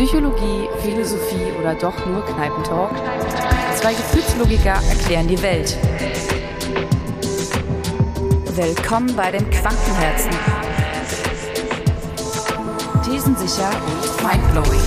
[0.00, 2.90] Psychologie, Philosophie oder doch nur Kneipentalk?
[3.76, 5.76] Zwei Gefühlslogiker erklären die Welt.
[8.56, 10.30] Willkommen bei den Quantenherzen.
[13.04, 14.80] Thesensicher und mindblowing.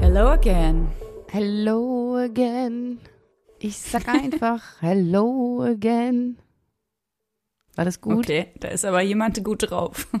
[0.00, 0.88] Hello again.
[1.30, 3.00] Hello again.
[3.58, 6.38] Ich sag einfach Hello again.
[7.76, 8.18] War das gut?
[8.18, 10.08] Okay, da ist aber jemand gut drauf.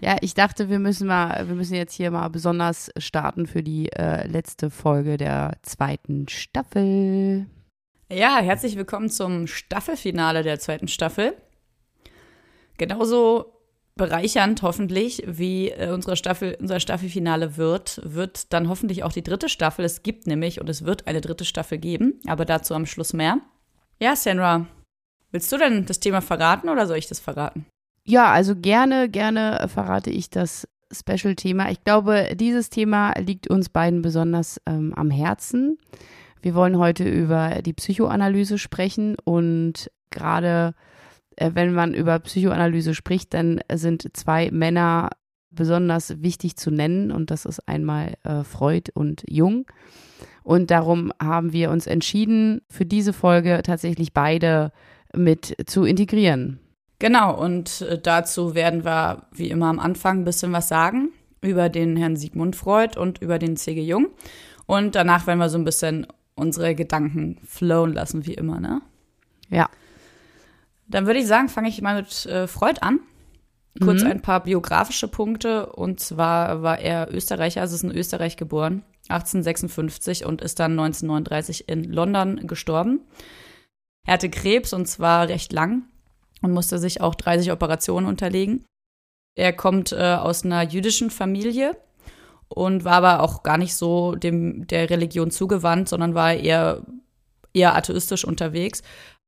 [0.00, 3.90] Ja, ich dachte, wir müssen mal, wir müssen jetzt hier mal besonders starten für die
[3.90, 7.46] äh, letzte Folge der zweiten Staffel.
[8.10, 11.34] Ja, herzlich willkommen zum Staffelfinale der zweiten Staffel.
[12.76, 13.52] Genauso
[13.96, 19.48] bereichernd hoffentlich, wie äh, unsere Staffel, unser Staffelfinale wird, wird dann hoffentlich auch die dritte
[19.48, 19.84] Staffel.
[19.84, 23.40] Es gibt nämlich und es wird eine dritte Staffel geben, aber dazu am Schluss mehr.
[24.00, 24.68] Ja, Senra,
[25.30, 27.66] willst du denn das Thema verraten oder soll ich das verraten?
[28.04, 31.70] Ja, also gerne, gerne verrate ich das Special-Thema.
[31.70, 35.78] Ich glaube, dieses Thema liegt uns beiden besonders ähm, am Herzen.
[36.40, 40.74] Wir wollen heute über die Psychoanalyse sprechen und gerade
[41.36, 45.10] äh, wenn man über Psychoanalyse spricht, dann sind zwei Männer
[45.50, 49.66] besonders wichtig zu nennen und das ist einmal äh, Freud und Jung.
[50.42, 54.72] Und darum haben wir uns entschieden, für diese Folge tatsächlich beide
[55.14, 56.60] mit zu integrieren.
[56.98, 61.68] Genau, und äh, dazu werden wir wie immer am Anfang ein bisschen was sagen über
[61.68, 63.80] den Herrn Sigmund Freud und über den C.G.
[63.80, 64.08] Jung.
[64.66, 68.82] Und danach werden wir so ein bisschen unsere Gedanken flowen lassen, wie immer, ne?
[69.48, 69.68] Ja.
[70.88, 73.00] Dann würde ich sagen, fange ich mal mit äh, Freud an.
[73.80, 74.10] Kurz Mhm.
[74.10, 75.66] ein paar biografische Punkte.
[75.66, 81.68] Und zwar war er Österreicher, also ist in Österreich geboren, 1856 und ist dann 1939
[81.68, 83.00] in London gestorben.
[84.08, 85.82] Er hatte Krebs und zwar recht lang
[86.40, 88.64] und musste sich auch 30 Operationen unterlegen.
[89.34, 91.76] Er kommt äh, aus einer jüdischen Familie
[92.48, 96.86] und war aber auch gar nicht so dem der Religion zugewandt, sondern war eher
[97.52, 98.82] eher atheistisch unterwegs.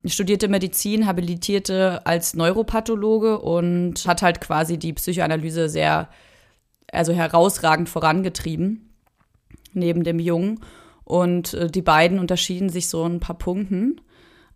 [0.06, 6.08] Studierte Medizin, habilitierte als Neuropathologe und hat halt quasi die Psychoanalyse sehr
[6.90, 8.94] also herausragend vorangetrieben
[9.74, 10.60] neben dem Jungen
[11.04, 14.00] und äh, die beiden unterschieden sich so in ein paar Punkten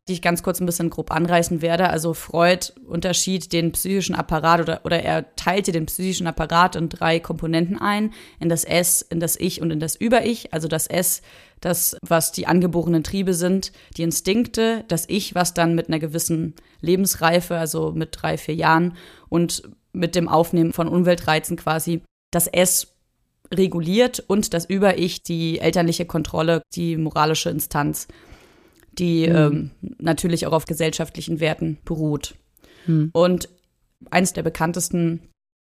[0.06, 1.88] die ich ganz kurz ein bisschen grob anreißen werde.
[1.88, 7.20] Also Freud unterschied den psychischen Apparat oder, oder er teilte den psychischen Apparat in drei
[7.20, 10.52] Komponenten ein, in das S, in das Ich und in das Über-Ich.
[10.52, 11.22] Also das S,
[11.60, 16.54] das, was die angeborenen Triebe sind, die Instinkte, das Ich, was dann mit einer gewissen
[16.82, 18.96] Lebensreife, also mit drei, vier Jahren
[19.30, 19.62] und
[19.94, 22.94] mit dem Aufnehmen von Umweltreizen quasi das S
[23.52, 28.08] reguliert und das Über-Ich, die elterliche Kontrolle, die moralische Instanz
[28.98, 29.36] die Mhm.
[29.36, 32.34] ähm, natürlich auch auf gesellschaftlichen Werten beruht.
[32.86, 33.10] Hm.
[33.12, 33.48] Und
[34.10, 35.20] eines der bekanntesten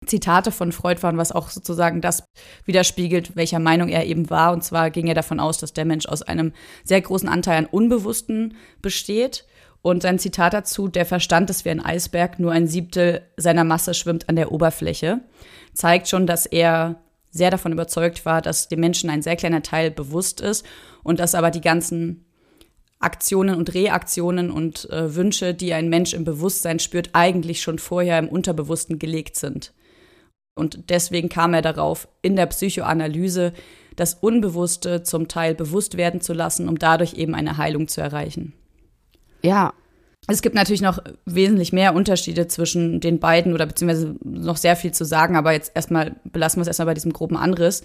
[0.06, 2.24] Zitate von Freud waren, was auch sozusagen das
[2.66, 4.52] widerspiegelt, welcher Meinung er eben war.
[4.52, 6.52] Und zwar ging er davon aus, dass der Mensch aus einem
[6.84, 9.46] sehr großen Anteil an Unbewussten besteht.
[9.82, 13.94] Und sein Zitat dazu, der Verstand ist wie ein Eisberg, nur ein Siebtel seiner Masse
[13.94, 15.22] schwimmt an der Oberfläche,
[15.74, 17.02] zeigt schon, dass er
[17.32, 20.66] sehr davon überzeugt war, dass dem Menschen ein sehr kleiner Teil bewusst ist
[21.04, 22.26] und dass aber die ganzen
[23.04, 28.20] Aktionen und Reaktionen und äh, Wünsche, die ein Mensch im Bewusstsein spürt, eigentlich schon vorher
[28.20, 29.74] im Unterbewussten gelegt sind.
[30.56, 33.54] Und deswegen kam er darauf, in der Psychoanalyse
[33.96, 38.54] das Unbewusste zum Teil bewusst werden zu lassen, um dadurch eben eine Heilung zu erreichen.
[39.44, 39.74] Ja,
[40.28, 44.94] Es gibt natürlich noch wesentlich mehr Unterschiede zwischen den beiden oder beziehungsweise noch sehr viel
[44.94, 47.84] zu sagen, aber jetzt erstmal belassen wir es erstmal bei diesem groben Anriss.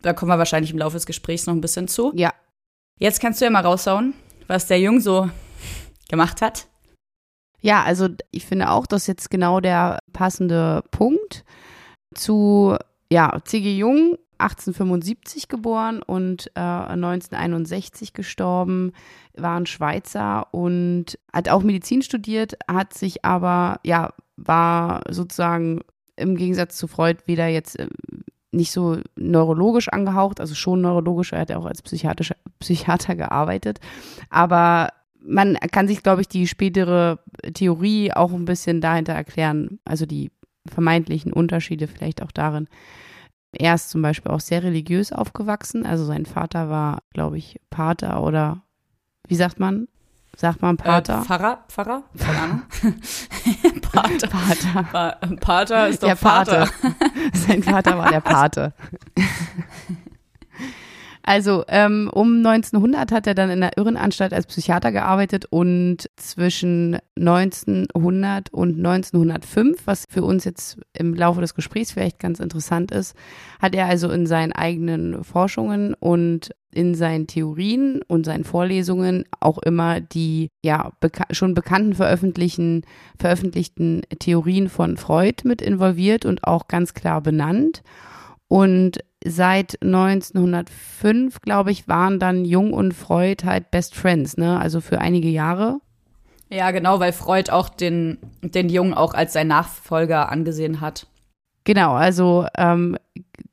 [0.00, 2.12] Da kommen wir wahrscheinlich im Laufe des Gesprächs noch ein bisschen zu.
[2.14, 2.32] ja.
[2.98, 4.14] Jetzt kannst du ja mal raushauen,
[4.46, 5.28] was der Jung so
[6.08, 6.68] gemacht hat.
[7.60, 11.44] Ja, also ich finde auch, das ist jetzt genau der passende Punkt
[12.14, 12.76] zu,
[13.10, 13.76] ja, C.G.
[13.76, 18.92] Jung, 1875 geboren und äh, 1961 gestorben,
[19.34, 25.80] war ein Schweizer und hat auch Medizin studiert, hat sich aber, ja, war sozusagen
[26.16, 27.88] im Gegensatz zu Freud weder jetzt äh,
[28.52, 33.80] nicht so neurologisch angehaucht, also schon neurologisch, er hat ja auch als Psychiater, Psychiater gearbeitet,
[34.30, 34.88] aber
[35.20, 37.18] man kann sich, glaube ich, die spätere
[37.54, 40.30] Theorie auch ein bisschen dahinter erklären, also die
[40.68, 42.68] vermeintlichen Unterschiede vielleicht auch darin.
[43.52, 48.22] Er ist zum Beispiel auch sehr religiös aufgewachsen, also sein Vater war, glaube ich, Pater
[48.22, 48.62] oder
[49.26, 49.88] wie sagt man?
[50.36, 51.20] Sagt man Pater?
[51.20, 51.64] Äh, Pfarrer?
[51.68, 52.02] Pfarrer?
[52.18, 52.62] Keine Ahnung.
[53.80, 54.28] Pater.
[54.28, 54.82] Pater.
[54.82, 55.10] Pa
[55.40, 56.66] Pater ist doch Der Vater.
[56.66, 56.94] Pate.
[57.32, 58.74] Sein Vater war der Pate.
[61.26, 66.98] Also ähm, um 1900 hat er dann in der Irrenanstalt als Psychiater gearbeitet und zwischen
[67.18, 73.16] 1900 und 1905, was für uns jetzt im Laufe des Gesprächs vielleicht ganz interessant ist,
[73.60, 79.58] hat er also in seinen eigenen Forschungen und in seinen Theorien und seinen Vorlesungen auch
[79.58, 82.82] immer die ja beka schon bekannten veröffentlichten,
[83.18, 87.82] veröffentlichten Theorien von Freud mit involviert und auch ganz klar benannt.
[88.48, 94.58] Und seit 1905, glaube ich, waren dann Jung und Freud halt Best Friends, ne?
[94.58, 95.80] Also für einige Jahre.
[96.48, 101.08] Ja, genau, weil Freud auch den, den Jungen auch als sein Nachfolger angesehen hat.
[101.64, 102.96] Genau, also ähm,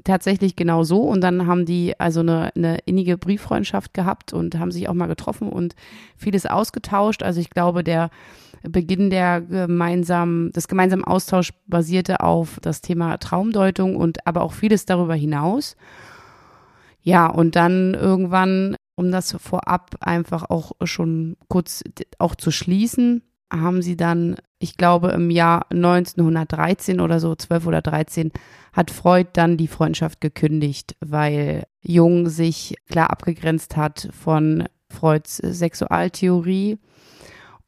[0.04, 1.02] tatsächlich genau so.
[1.02, 5.08] Und dann haben die also eine, eine innige Brieffreundschaft gehabt und haben sich auch mal
[5.08, 5.76] getroffen und
[6.16, 7.24] vieles ausgetauscht.
[7.24, 8.12] Also ich glaube, der
[8.64, 14.86] Beginn der gemeinsamen, des gemeinsamen Austauschs basierte auf das Thema Traumdeutung und aber auch vieles
[14.86, 15.76] darüber hinaus.
[17.02, 21.84] Ja, und dann irgendwann, um das vorab einfach auch schon kurz
[22.18, 23.22] auch zu schließen,
[23.52, 28.32] haben sie dann, ich glaube im Jahr 1913 oder so, 12 oder 13,
[28.72, 36.80] hat Freud dann die Freundschaft gekündigt, weil Jung sich klar abgegrenzt hat von Freuds Sexualtheorie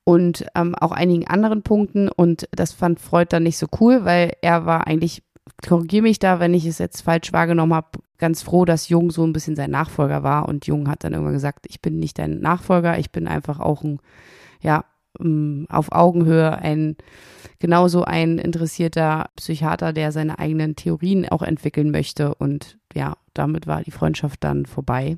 [0.06, 2.07] und ähm, auch einigen anderen Punkten.
[2.07, 5.24] Und das fand Freud dann nicht so cool, weil er war eigentlich,
[5.68, 9.25] korrigiere mich da, wenn ich es jetzt falsch wahrgenommen habe, ganz froh, dass Jung so
[9.25, 10.48] ein bisschen sein Nachfolger war.
[10.48, 13.84] Und Jung hat dann irgendwann gesagt, ich bin nicht dein Nachfolger, ich bin einfach auch
[13.84, 14.00] ein,
[14.62, 14.86] ja,
[15.19, 16.96] ähm, auf Augenhöhe ein
[17.60, 22.36] genauso ein interessierter Psychiater, der seine eigenen Theorien auch entwickeln möchte.
[22.36, 25.18] Und ja, damit war die Freundschaft dann vorbei.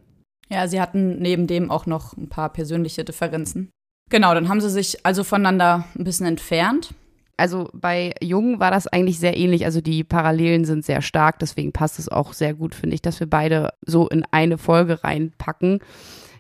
[0.50, 3.70] Ja, sie hatten neben dem auch noch ein paar persönliche Differenzen.
[4.10, 6.94] Genau, dann haben sie sich also voneinander ein bisschen entfernt.
[7.36, 9.66] Also bei Jung war das eigentlich sehr ähnlich.
[9.66, 11.40] Also die Parallelen sind sehr stark.
[11.40, 15.04] Deswegen passt es auch sehr gut, finde ich, dass wir beide so in eine Folge
[15.04, 15.80] reinpacken.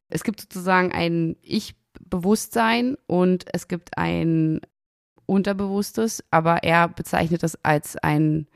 [0.10, 4.62] Es gibt sozusagen ein Ich-Bewusstsein und es gibt ein
[5.28, 8.48] Unterbewusstes, aber er bezeichnet das als ein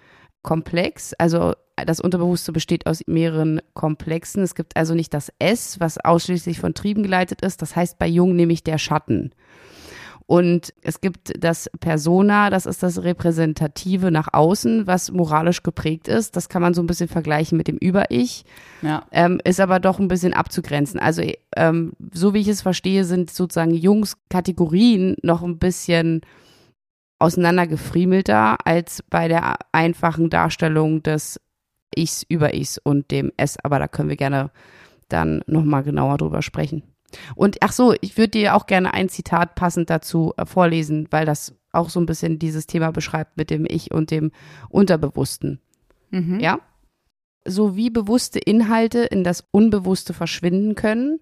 [0.42, 1.14] Komplex.
[1.14, 4.44] Also das Unterbewusste besteht aus mehreren Komplexen.
[4.44, 7.62] Es gibt also nicht das S, was ausschließlich von Trieben geleitet ist.
[7.62, 9.32] Das heißt bei Jung nämlich der Schatten.
[10.32, 16.38] Und es gibt das Persona, das ist das Repräsentative nach außen, was moralisch geprägt ist.
[16.38, 18.46] Das kann man so ein bisschen vergleichen mit dem Über-Ich.
[18.82, 19.04] Ja.
[19.12, 21.02] Ähm, ist aber doch ein bisschen abzugrenzen.
[21.02, 21.22] Also,
[21.58, 26.22] ähm, so wie ich es verstehe, sind sozusagen Jungs Kategorien noch ein bisschen
[27.22, 31.40] auseinandergefriemelter als bei der einfachen Darstellung des
[31.96, 34.52] Ichs über Ichs und dem S, aber da können wir gerne
[35.10, 36.84] dann nochmal genauer drüber sprechen.
[37.36, 41.26] Und ach so, ich würde dir auch gerne ein Zitat passend dazu äh, vorlesen, weil
[41.26, 44.32] das auch so ein bisschen dieses Thema beschreibt mit dem Ich und dem
[44.70, 45.60] Unterbewussten.
[46.10, 46.40] Mhm.
[46.40, 46.60] Ja?
[47.46, 51.20] So wie bewusste Inhalte in das Unbewusste verschwinden können,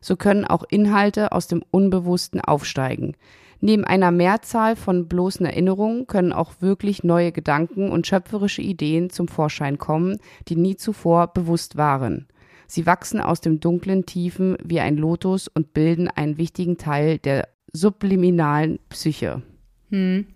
[0.00, 3.16] so können auch Inhalte aus dem Unbewussten aufsteigen.
[3.64, 9.28] Neben einer Mehrzahl von bloßen Erinnerungen können auch wirklich neue Gedanken und schöpferische Ideen zum
[9.28, 10.18] Vorschein kommen,
[10.48, 12.26] die nie zuvor bewusst waren.
[12.66, 17.48] Sie wachsen aus dem dunklen Tiefen wie ein Lotus und bilden einen wichtigen Teil der
[17.72, 19.42] subliminalen Psyche.
[19.90, 20.26] Hm.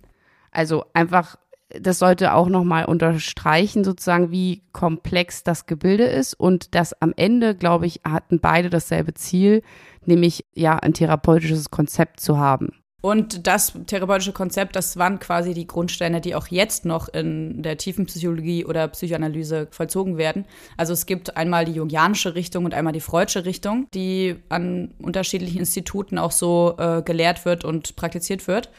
[0.52, 1.36] Also einfach,
[1.68, 7.56] das sollte auch nochmal unterstreichen, sozusagen, wie komplex das Gebilde ist und dass am Ende,
[7.56, 9.62] glaube ich, hatten beide dasselbe Ziel,
[10.04, 12.68] nämlich ja ein therapeutisches Konzept zu haben.
[13.02, 17.76] Und das therapeutische Konzept, das waren quasi die Grundsteine, die auch jetzt noch in der
[17.76, 20.46] tiefen Psychologie oder Psychoanalyse vollzogen werden.
[20.76, 25.58] Also es gibt einmal die jungianische Richtung und einmal die freudsche Richtung, die an unterschiedlichen
[25.58, 28.70] Instituten auch so äh, gelehrt wird und praktiziert wird.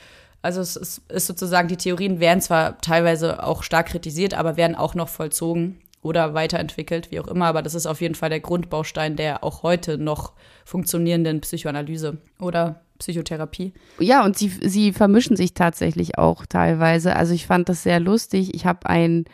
[0.41, 4.75] Also es ist, ist sozusagen, die Theorien werden zwar teilweise auch stark kritisiert, aber werden
[4.75, 7.45] auch noch vollzogen oder weiterentwickelt, wie auch immer.
[7.45, 10.33] Aber das ist auf jeden Fall der Grundbaustein der auch heute noch
[10.65, 13.73] funktionierenden Psychoanalyse oder Psychotherapie.
[13.99, 17.15] Ja, und sie, sie vermischen sich tatsächlich auch teilweise.
[17.15, 18.53] Also ich fand das sehr lustig.
[18.53, 19.25] Ich habe einen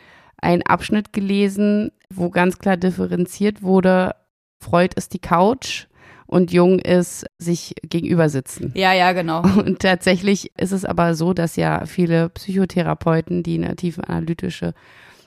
[0.42, 4.14] Abschnitt gelesen, wo ganz klar differenziert wurde,
[4.60, 5.86] Freud ist die Couch
[6.26, 8.72] und Jung ist sich gegenüber sitzen.
[8.74, 9.42] Ja, ja, genau.
[9.42, 14.74] Und tatsächlich ist es aber so, dass ja viele Psychotherapeuten, die eine tiefe analytische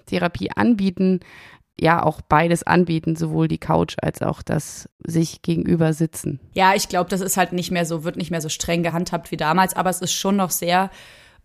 [0.07, 1.19] Therapie anbieten,
[1.79, 6.39] ja auch beides anbieten, sowohl die Couch als auch das sich gegenüber sitzen.
[6.53, 9.31] Ja, ich glaube, das ist halt nicht mehr so, wird nicht mehr so streng gehandhabt
[9.31, 10.89] wie damals, aber es ist schon noch sehr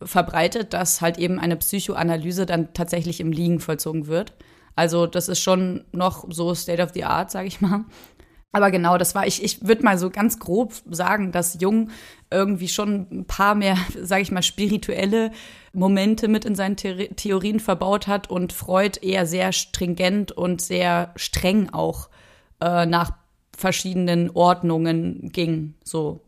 [0.02, 4.32] verbreitet, dass halt eben eine Psychoanalyse dann tatsächlich im Liegen vollzogen wird.
[4.74, 7.84] Also das ist schon noch so State of the Art, sage ich mal.
[8.52, 11.90] Aber genau, das war, ich, ich würde mal so ganz grob sagen, dass Jung
[12.30, 15.30] irgendwie schon ein paar mehr, sage ich mal, spirituelle
[15.72, 21.12] Momente mit in seinen The Theorien verbaut hat und Freud eher sehr stringent und sehr
[21.16, 22.08] streng auch
[22.60, 23.12] äh, nach
[23.56, 25.74] verschiedenen Ordnungen ging.
[25.84, 26.20] So.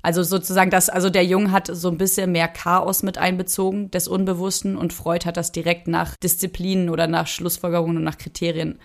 [0.00, 4.08] Also sozusagen das, also der Jung hat so ein bisschen mehr Chaos mit einbezogen des
[4.08, 8.78] Unbewussten und Freud hat das direkt nach Disziplinen oder nach Schlussfolgerungen und nach Kriterien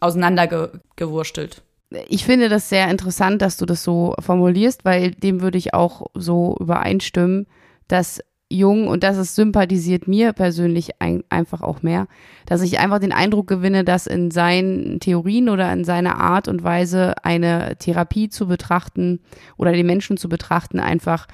[0.00, 1.62] auseinandergewurstelt.
[2.08, 6.06] Ich finde das sehr interessant, dass du das so formulierst, weil dem würde ich auch
[6.14, 7.46] so übereinstimmen,
[7.86, 12.06] dass Jung, und das ist sympathisiert mir persönlich ein, einfach auch mehr,
[12.46, 16.62] dass ich einfach den Eindruck gewinne, dass in seinen Theorien oder in seiner Art und
[16.62, 19.20] Weise eine Therapie zu betrachten
[19.56, 21.26] oder den Menschen zu betrachten einfach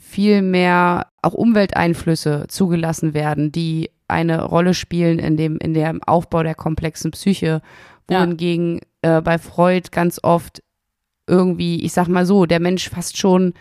[0.00, 6.42] viel mehr auch Umwelteinflüsse zugelassen werden, die eine Rolle spielen in dem, in dem Aufbau
[6.42, 7.60] der komplexen Psyche,
[8.08, 9.18] wohingegen ja.
[9.18, 10.62] äh, bei Freud ganz oft
[11.26, 13.52] irgendwie, ich sag mal so, der Mensch fast schon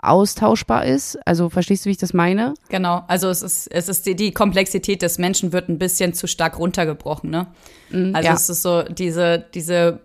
[0.00, 1.18] austauschbar ist.
[1.26, 2.54] Also verstehst du, wie ich das meine?
[2.68, 6.26] Genau, also es ist, es ist die, die Komplexität des Menschen wird ein bisschen zu
[6.26, 7.48] stark runtergebrochen, ne?
[7.90, 8.34] Mm, also ja.
[8.34, 10.00] es ist so, diese, diese,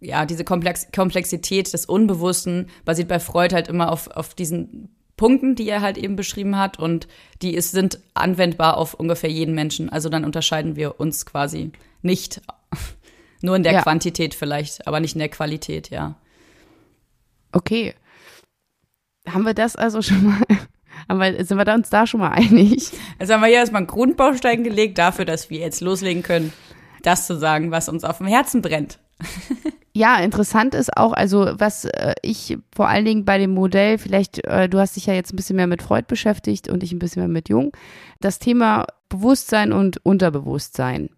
[0.00, 5.54] ja, diese Komplex Komplexität des Unbewussten basiert bei Freud halt immer auf, auf diesen Punkten,
[5.54, 7.08] die er halt eben beschrieben hat und
[7.42, 9.90] die ist, sind anwendbar auf ungefähr jeden Menschen.
[9.90, 12.40] Also dann unterscheiden wir uns quasi nicht
[13.42, 13.82] nur in der ja.
[13.82, 16.16] Quantität vielleicht, aber nicht in der Qualität, ja.
[17.52, 17.94] Okay.
[19.32, 20.42] Haben wir das also schon mal,
[21.08, 22.90] haben wir, sind wir uns da schon mal einig?
[23.18, 26.52] Also haben wir hier erstmal einen Grundbaustein gelegt dafür, dass wir jetzt loslegen können,
[27.02, 28.98] das zu sagen, was uns auf dem Herzen brennt.
[29.98, 34.44] Ja, interessant ist auch, also was äh, ich vor allen Dingen bei dem Modell, vielleicht,
[34.46, 37.00] äh, du hast dich ja jetzt ein bisschen mehr mit Freud beschäftigt und ich ein
[37.00, 37.72] bisschen mehr mit Jung,
[38.20, 41.10] das Thema Bewusstsein und Unterbewusstsein.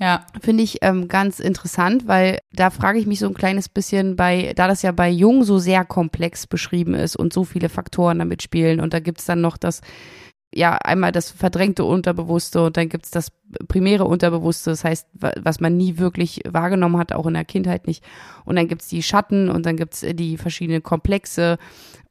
[0.00, 0.24] Ja.
[0.40, 4.52] Finde ich ähm, ganz interessant, weil da frage ich mich so ein kleines bisschen bei,
[4.54, 8.42] da das ja bei Jung so sehr komplex beschrieben ist und so viele Faktoren damit
[8.42, 9.80] spielen und da gibt's dann noch das,
[10.54, 13.32] ja, einmal das verdrängte Unterbewusste und dann gibt's das
[13.66, 18.04] primäre Unterbewusste, das heißt, was man nie wirklich wahrgenommen hat, auch in der Kindheit nicht.
[18.44, 21.58] Und dann gibt's die Schatten und dann gibt's die verschiedenen Komplexe.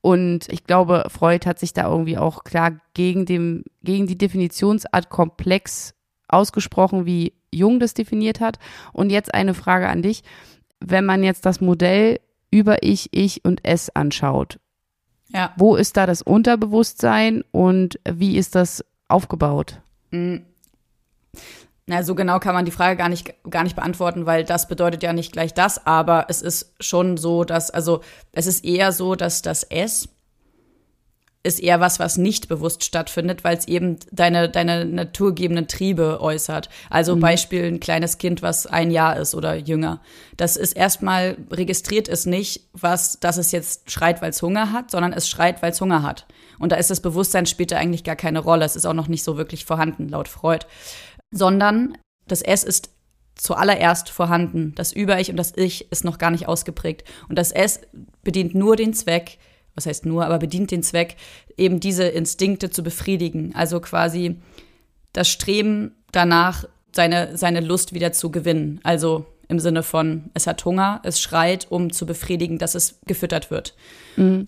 [0.01, 5.09] Und ich glaube, Freud hat sich da irgendwie auch klar gegen dem, gegen die Definitionsart
[5.09, 5.93] komplex
[6.27, 8.59] ausgesprochen, wie Jung das definiert hat.
[8.93, 10.23] Und jetzt eine Frage an dich.
[10.79, 12.19] Wenn man jetzt das Modell
[12.51, 14.59] über Ich, Ich und Es anschaut,
[15.29, 15.53] ja.
[15.57, 19.81] wo ist da das Unterbewusstsein und wie ist das aufgebaut?
[20.11, 20.45] Mhm.
[21.89, 25.03] Na, so genau kann man die Frage gar nicht, gar nicht beantworten, weil das bedeutet
[25.03, 28.01] ja nicht gleich das, aber es ist schon so, dass, also
[28.33, 30.09] es ist eher so, dass das S
[31.47, 36.69] ist eher was, was nicht bewusst stattfindet, weil es eben deine, deine naturgegebenen Triebe äußert.
[36.89, 37.21] Also mhm.
[37.21, 40.01] Beispiel ein kleines Kind, was ein Jahr ist oder jünger.
[40.35, 44.91] Das ist erstmal, registriert es nicht, was, dass es jetzt schreit, weil es Hunger hat,
[44.91, 46.27] sondern es schreit, weil es Hunger hat.
[46.59, 48.65] Und da ist das Bewusstsein später eigentlich gar keine Rolle.
[48.65, 50.65] Es ist auch noch nicht so wirklich vorhanden, laut Freud.
[51.31, 52.89] Sondern das S ist
[53.35, 54.73] zuallererst vorhanden.
[54.75, 57.07] Das Über-Ich und das Ich ist noch gar nicht ausgeprägt.
[57.29, 57.79] Und das S
[58.23, 59.37] bedient nur den Zweck,
[59.77, 61.15] was heißt nur, aber bedient den Zweck,
[61.55, 63.53] eben diese Instinkte zu befriedigen.
[63.55, 64.35] Also quasi
[65.13, 68.79] das Streben danach, seine, seine Lust wieder zu gewinnen.
[68.83, 73.51] Also im Sinne von, es hat Hunger, es schreit, um zu befriedigen, dass es gefüttert
[73.51, 73.75] wird.
[74.17, 74.47] Mhm.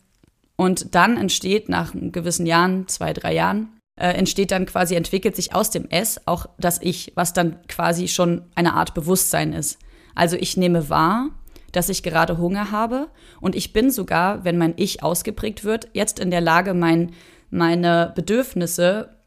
[0.56, 5.54] Und dann entsteht nach gewissen Jahren, zwei, drei Jahren, äh, entsteht dann quasi, entwickelt sich
[5.54, 9.80] aus dem S auch das Ich, was dann quasi schon eine Art Bewusstsein ist.
[10.16, 11.30] Also ich nehme wahr,
[11.72, 13.10] dass ich gerade Hunger habe
[13.42, 17.12] und ich bin sogar, wenn mein Ich ausgeprägt wird, jetzt in der Lage, mein,
[17.50, 19.18] meine Bedürfnisse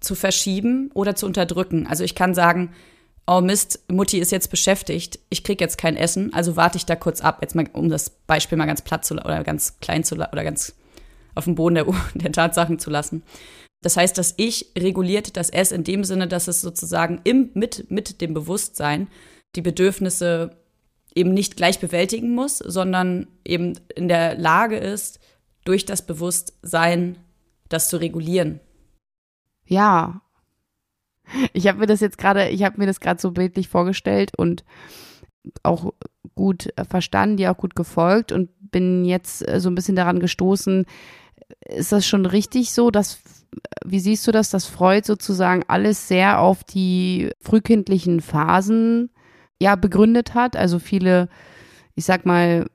[0.00, 1.86] zu verschieben oder zu unterdrücken.
[1.86, 2.72] Also ich kann sagen,
[3.26, 6.96] oh Mist, Mutti ist jetzt beschäftigt, ich krieg jetzt kein Essen, also warte ich da
[6.96, 10.16] kurz ab, jetzt mal, um das Beispiel mal ganz platt zu oder ganz klein zu
[10.16, 10.74] oder ganz
[11.34, 13.22] auf dem Boden der, der Tatsachen zu lassen.
[13.82, 17.90] Das heißt, das Ich reguliert das S in dem Sinne, dass es sozusagen im, mit,
[17.90, 19.08] mit dem Bewusstsein
[19.56, 20.59] die Bedürfnisse
[21.14, 25.20] eben nicht gleich bewältigen muss, sondern eben in der Lage ist,
[25.64, 27.18] durch das Bewusstsein
[27.68, 28.60] das zu regulieren.
[29.66, 30.22] Ja.
[31.52, 34.64] Ich habe mir das jetzt gerade, ich habe mir das gerade so bildlich vorgestellt und
[35.62, 35.92] auch
[36.34, 40.86] gut verstanden, dir auch gut gefolgt und bin jetzt äh, so ein bisschen daran gestoßen,
[41.66, 43.20] ist das schon richtig so, dass,
[43.84, 49.10] wie siehst du das, dass Freud sozusagen alles sehr auf die frühkindlichen Phasen
[49.60, 50.56] ja begründet hat.
[50.56, 51.28] Also viele,
[51.94, 52.66] ich sag mal,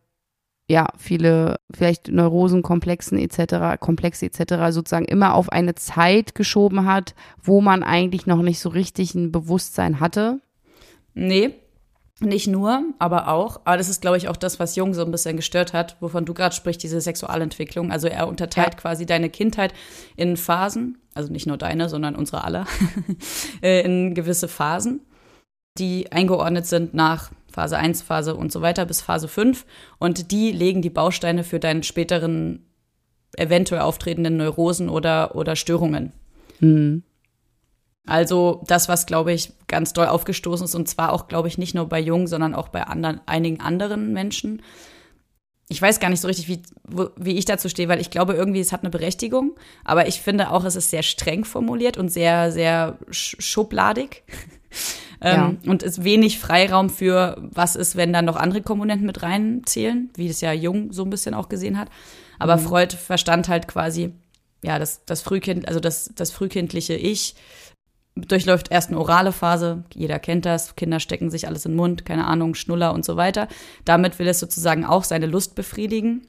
[0.68, 4.74] ja, viele vielleicht Neurosen, Komplexen etc., Komplexe etc.
[4.74, 9.32] sozusagen immer auf eine Zeit geschoben hat, wo man eigentlich noch nicht so richtig ein
[9.32, 10.40] Bewusstsein hatte?
[11.14, 11.54] Nee,
[12.20, 13.62] nicht nur, aber auch.
[13.66, 16.26] Aber das ist, glaube ich, auch das, was Jung so ein bisschen gestört hat, wovon
[16.26, 17.92] du gerade sprichst, diese Sexualentwicklung.
[17.92, 18.80] Also er unterteilt ja.
[18.80, 19.74] quasi deine Kindheit
[20.16, 22.66] in Phasen, also nicht nur deine, sondern unsere aller,
[23.62, 25.02] äh, in gewisse Phasen
[25.78, 29.66] die eingeordnet sind nach Phase 1, Phase und so weiter bis Phase 5.
[29.98, 32.66] Und die legen die Bausteine für deinen späteren
[33.38, 36.14] eventuell auftretenden Neurosen oder, oder Störungen.
[36.60, 37.04] Mhm.
[38.06, 41.74] Also das, was, glaube ich, ganz doll aufgestoßen ist, und zwar auch, glaube ich, nicht
[41.74, 44.62] nur bei Jungen, sondern auch bei anderen, einigen anderen Menschen.
[45.70, 48.34] Ich weiß gar nicht so richtig, wie, wo, wie ich dazu stehe, weil ich glaube,
[48.34, 49.56] irgendwie, es hat eine Berechtigung.
[49.84, 54.24] Aber ich finde auch, es ist sehr streng formuliert und sehr, sehr schubladig.
[55.22, 55.72] Ähm, ja.
[55.72, 60.28] Und ist wenig Freiraum für, was ist, wenn dann noch andere Komponenten mit reinzählen, wie
[60.28, 61.90] es ja Jung so ein bisschen auch gesehen hat.
[62.40, 62.62] Aber mhm.
[62.62, 64.14] Freud verstand halt quasi,
[64.64, 67.36] ja, das, das Frühkind, also das, das frühkindliche Ich
[68.16, 72.06] durchläuft erst eine orale Phase, jeder kennt das, Kinder stecken sich alles in den Mund,
[72.06, 73.48] keine Ahnung, Schnuller und so weiter.
[73.84, 76.26] Damit will es sozusagen auch seine Lust befriedigen.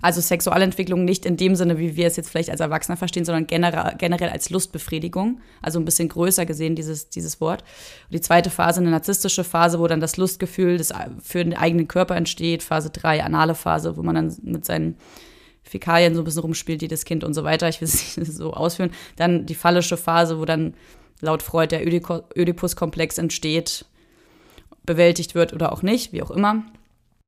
[0.00, 3.46] Also Sexualentwicklung nicht in dem Sinne, wie wir es jetzt vielleicht als Erwachsener verstehen, sondern
[3.46, 5.40] generell, als Lustbefriedigung.
[5.60, 7.62] Also ein bisschen größer gesehen, dieses, dieses Wort.
[7.62, 11.88] Und die zweite Phase, eine narzisstische Phase, wo dann das Lustgefühl des, für den eigenen
[11.88, 12.62] Körper entsteht.
[12.62, 14.96] Phase drei, anale Phase, wo man dann mit seinen
[15.62, 17.68] Fäkalien so ein bisschen rumspielt, jedes Kind und so weiter.
[17.68, 18.90] Ich will es nicht so ausführen.
[19.16, 20.74] Dann die phallische Phase, wo dann
[21.20, 23.86] laut Freud der Oedipus-Komplex entsteht,
[24.84, 26.64] bewältigt wird oder auch nicht, wie auch immer.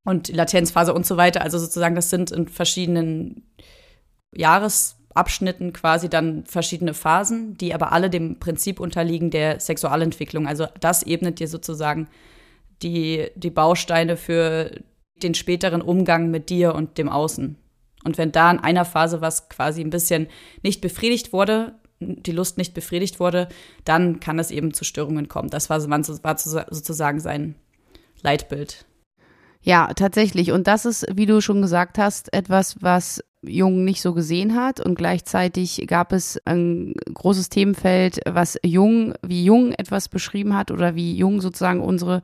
[0.05, 1.43] Und Latenzphase und so weiter.
[1.43, 3.51] Also sozusagen, das sind in verschiedenen
[4.35, 10.47] Jahresabschnitten quasi dann verschiedene Phasen, die aber alle dem Prinzip unterliegen der Sexualentwicklung.
[10.47, 12.09] Also das ebnet dir sozusagen
[12.83, 14.71] die, die Bausteine für
[15.23, 17.57] den späteren Umgang mit dir und dem Außen.
[18.05, 20.27] Und wenn da in einer Phase was quasi ein bisschen
[20.63, 23.49] nicht befriedigt wurde, die Lust nicht befriedigt wurde,
[23.85, 25.49] dann kann es eben zu Störungen kommen.
[25.49, 27.55] Das war, war sozusagen sein
[28.23, 28.85] Leitbild.
[29.67, 30.53] Ja, tatsächlich.
[30.53, 34.79] Und das ist, wie du schon gesagt hast, etwas, was Jung nicht so gesehen hat.
[34.79, 40.95] Und gleichzeitig gab es ein großes Themenfeld, was Jung, wie Jung etwas beschrieben hat oder
[40.97, 42.23] wie Jung sozusagen unsere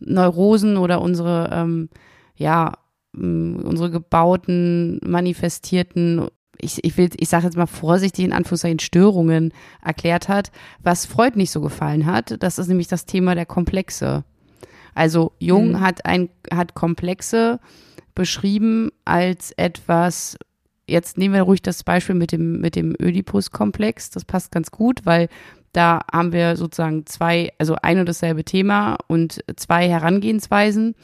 [0.00, 1.88] Neurosen oder unsere, ähm,
[2.34, 2.72] ja,
[3.14, 6.26] unsere gebauten, manifestierten,
[6.58, 9.52] ich, ich will, ich sage jetzt mal vorsichtig in Anführungszeichen Störungen
[9.84, 10.50] erklärt hat,
[10.82, 12.42] was Freud nicht so gefallen hat.
[12.42, 14.24] Das ist nämlich das Thema der Komplexe.
[14.94, 15.80] Also Jung mhm.
[15.80, 17.60] hat ein, hat Komplexe
[18.14, 20.36] beschrieben als etwas,
[20.86, 24.10] jetzt nehmen wir ruhig das Beispiel mit dem, mit dem Oedipus-Komplex.
[24.10, 25.28] Das passt ganz gut, weil
[25.72, 30.94] da haben wir sozusagen zwei, also ein und dasselbe Thema und zwei Herangehensweisen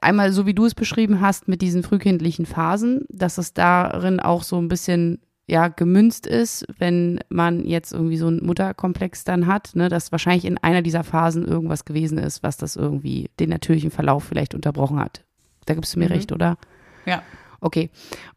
[0.00, 4.42] einmal so wie du es beschrieben hast mit diesen frühkindlichen Phasen, dass es darin auch
[4.42, 9.70] so ein bisschen ja gemünzt ist, wenn man jetzt irgendwie so einen Mutterkomplex dann hat,
[9.74, 13.90] ne, dass wahrscheinlich in einer dieser Phasen irgendwas gewesen ist, was das irgendwie den natürlichen
[13.90, 15.24] Verlauf vielleicht unterbrochen hat.
[15.66, 16.12] Da gibst du mir mhm.
[16.12, 16.58] recht, oder?
[17.04, 17.22] Ja.
[17.60, 17.90] Okay.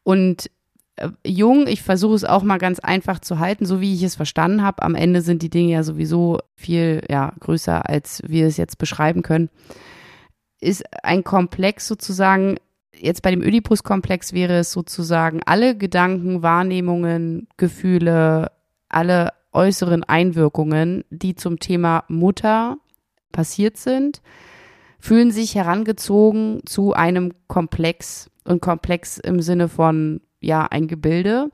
[0.03, 0.51] Und
[0.97, 4.15] äh, Jung, ich versuche es auch mal ganz einfach zu halten, so wie ich es
[4.15, 4.83] verstanden habe.
[4.83, 9.23] Am Ende sind die Dinge ja sowieso viel ja, größer, als wir es jetzt beschreiben
[9.23, 9.49] können
[10.59, 12.57] ist ein Komplex sozusagen,
[12.93, 18.51] jetzt bei dem Oedipus-Komplex wäre es sozusagen alle Gedanken, Wahrnehmungen, Gefühle,
[18.89, 22.77] alle äußeren Einwirkungen, die zum Thema Mutter
[23.31, 24.21] passiert sind,
[24.99, 31.51] fühlen sich herangezogen zu einem Komplex und Komplex im Sinne von, ja, ein Gebilde,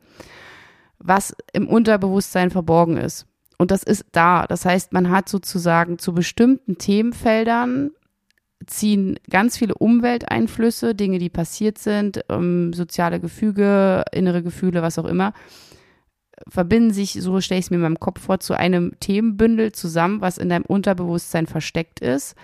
[1.00, 3.28] was im Unterbewusstsein verborgen ist.
[3.58, 4.48] Und das ist da.
[4.48, 7.91] Das heißt, man hat sozusagen zu bestimmten Themenfeldern
[8.67, 15.06] ziehen ganz viele Umwelteinflüsse, Dinge, die passiert sind, ähm, soziale Gefüge, innere Gefühle, was auch
[15.06, 15.34] immer,
[16.47, 20.21] verbinden sich, so stelle ich es mir in meinem Kopf vor, zu einem Themenbündel zusammen,
[20.21, 22.36] was in deinem Unterbewusstsein versteckt ist,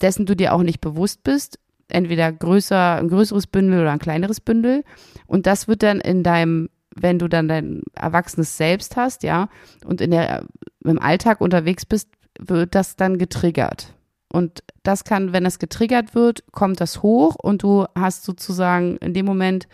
[0.00, 1.58] dessen du dir auch nicht bewusst bist.
[1.88, 4.84] Entweder größer, ein größeres Bündel oder ein kleineres Bündel.
[5.26, 9.48] Und das wird dann in deinem, wenn du dann dein erwachsenes Selbst hast, ja,
[9.84, 10.44] und in der,
[10.84, 13.94] im Alltag unterwegs bist, wird das dann getriggert.
[14.30, 19.14] Und das kann, wenn es getriggert wird, kommt das hoch und du hast sozusagen in
[19.14, 19.68] dem Moment,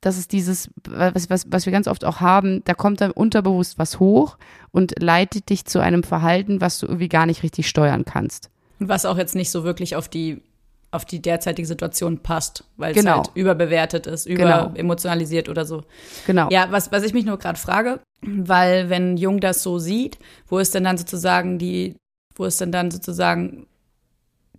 [0.00, 3.78] das ist dieses, was, was, was wir ganz oft auch haben, da kommt dann unterbewusst
[3.78, 4.38] was hoch
[4.70, 8.50] und leitet dich zu einem Verhalten, was du irgendwie gar nicht richtig steuern kannst.
[8.78, 10.42] Und was auch jetzt nicht so wirklich auf die
[10.92, 13.10] auf die derzeitige Situation passt, weil genau.
[13.12, 15.52] es halt überbewertet ist, überemotionalisiert genau.
[15.52, 15.84] oder so.
[16.26, 16.48] Genau.
[16.50, 20.58] Ja, was, was ich mich nur gerade frage, weil wenn Jung das so sieht, wo
[20.58, 21.94] ist denn dann sozusagen die,
[22.34, 23.66] wo ist denn dann sozusagen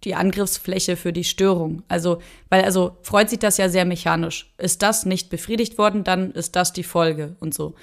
[0.04, 1.84] die Angriffsfläche für die Störung.
[1.88, 4.54] Also, weil, also Freud sieht das ja sehr mechanisch.
[4.58, 7.76] Ist das nicht befriedigt worden, dann ist das die Folge und so.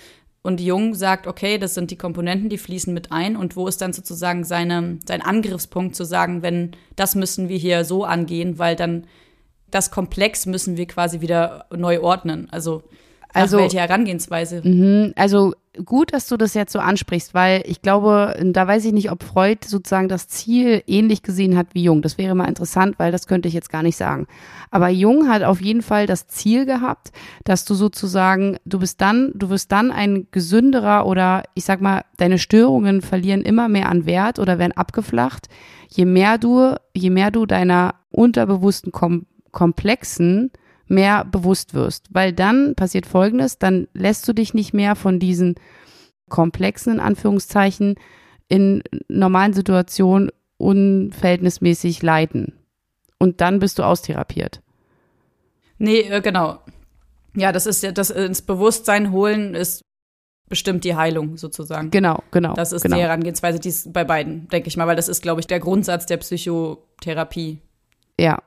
[0.42, 3.36] Und Jung sagt, okay, das sind die Komponenten, die fließen mit ein.
[3.36, 7.84] Und wo ist dann sozusagen seine, sein Angriffspunkt zu sagen, wenn das müssen wir hier
[7.84, 9.06] so angehen, weil dann
[9.70, 12.48] das Komplex müssen wir quasi wieder neu ordnen.
[12.50, 12.82] Also
[13.40, 14.62] Also Ach, welche Herangehensweise?
[14.64, 15.52] Mh, also
[15.84, 19.22] gut, dass du das jetzt so ansprichst, weil ich glaube, da weiß ich nicht, ob
[19.22, 22.02] Freud sozusagen das Ziel ähnlich gesehen hat wie Jung.
[22.02, 24.26] Das wäre mal interessant, weil das könnte ich jetzt gar nicht sagen.
[24.70, 27.12] Aber Jung hat auf jeden Fall das Ziel gehabt,
[27.44, 32.02] dass du sozusagen, du bist dann, du wirst dann ein gesünderer oder ich sag mal,
[32.16, 35.48] deine Störungen verlieren immer mehr an Wert oder werden abgeflacht,
[35.88, 40.50] je mehr du, je mehr du deiner unterbewussten Kom Komplexen
[40.88, 42.06] mehr bewusst wirst.
[42.10, 45.54] Weil dann passiert Folgendes, dann lässt du dich nicht mehr von diesen
[46.28, 47.96] komplexen, in Anführungszeichen,
[48.48, 52.54] in normalen Situationen unverhältnismäßig leiten.
[53.18, 54.60] Und dann bist du austherapiert.
[55.78, 56.58] Nee, äh, genau.
[57.36, 59.84] Ja, das ist ja, das ins Bewusstsein holen ist
[60.48, 61.90] bestimmt die Heilung sozusagen.
[61.90, 62.54] Genau, genau.
[62.54, 62.96] Das ist genau.
[62.96, 65.60] die Herangehensweise, die ist bei beiden, denke ich mal, weil das ist, glaube ich, der
[65.60, 67.58] Grundsatz der Psychotherapie.
[68.18, 68.42] Ja,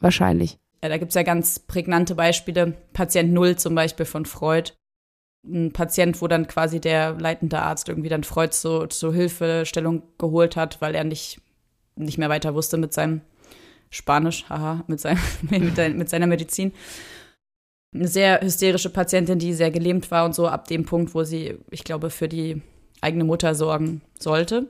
[0.00, 0.58] wahrscheinlich.
[0.82, 2.74] Ja, da gibt es ja ganz prägnante Beispiele.
[2.92, 4.72] Patient Null zum Beispiel von Freud.
[5.46, 10.56] Ein Patient, wo dann quasi der leitende Arzt irgendwie dann Freud zur so Hilfestellung geholt
[10.56, 11.40] hat, weil er nicht,
[11.94, 13.20] nicht mehr weiter wusste mit seinem
[13.90, 16.72] Spanisch, haha, mit, seinem, mit, mit seiner Medizin.
[17.94, 21.58] Eine sehr hysterische Patientin, die sehr gelähmt war und so ab dem Punkt, wo sie,
[21.70, 22.60] ich glaube, für die
[23.00, 24.68] eigene Mutter sorgen sollte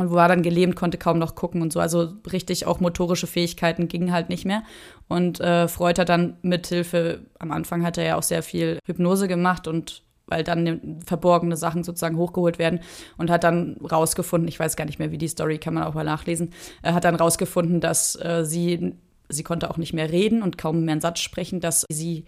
[0.00, 1.80] und war dann gelähmt, konnte kaum noch gucken und so.
[1.80, 4.62] Also richtig auch motorische Fähigkeiten gingen halt nicht mehr.
[5.08, 9.28] Und äh, Freud hat dann mithilfe, am Anfang hat er ja auch sehr viel Hypnose
[9.28, 12.80] gemacht und weil dann verborgene Sachen sozusagen hochgeholt werden
[13.16, 15.94] und hat dann rausgefunden, ich weiß gar nicht mehr, wie die Story, kann man auch
[15.94, 16.50] mal nachlesen,
[16.82, 18.94] er hat dann rausgefunden, dass äh, sie,
[19.30, 22.26] sie konnte auch nicht mehr reden und kaum mehr einen Satz sprechen, dass sie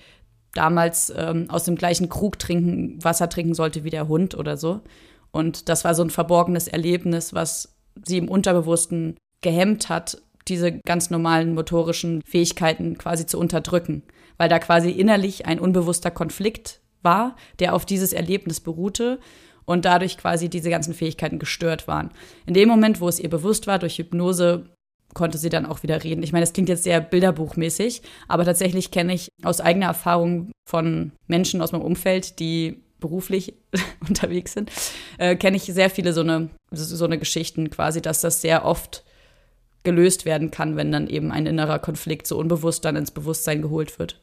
[0.54, 4.80] damals ähm, aus dem gleichen Krug trinken, Wasser trinken sollte wie der Hund oder so.
[5.32, 11.10] Und das war so ein verborgenes Erlebnis, was sie im Unterbewussten gehemmt hat, diese ganz
[11.10, 14.02] normalen motorischen Fähigkeiten quasi zu unterdrücken,
[14.36, 19.20] weil da quasi innerlich ein unbewusster Konflikt war, der auf dieses Erlebnis beruhte
[19.64, 22.10] und dadurch quasi diese ganzen Fähigkeiten gestört waren.
[22.46, 24.66] In dem Moment, wo es ihr bewusst war, durch Hypnose
[25.14, 26.22] konnte sie dann auch wieder reden.
[26.22, 31.12] Ich meine, das klingt jetzt sehr bilderbuchmäßig, aber tatsächlich kenne ich aus eigener Erfahrung von
[31.26, 33.54] Menschen aus meinem Umfeld, die beruflich
[34.08, 34.70] unterwegs sind,
[35.18, 39.04] äh, kenne ich sehr viele so eine, so eine Geschichten quasi, dass das sehr oft
[39.82, 43.98] gelöst werden kann, wenn dann eben ein innerer Konflikt so unbewusst dann ins Bewusstsein geholt
[43.98, 44.20] wird.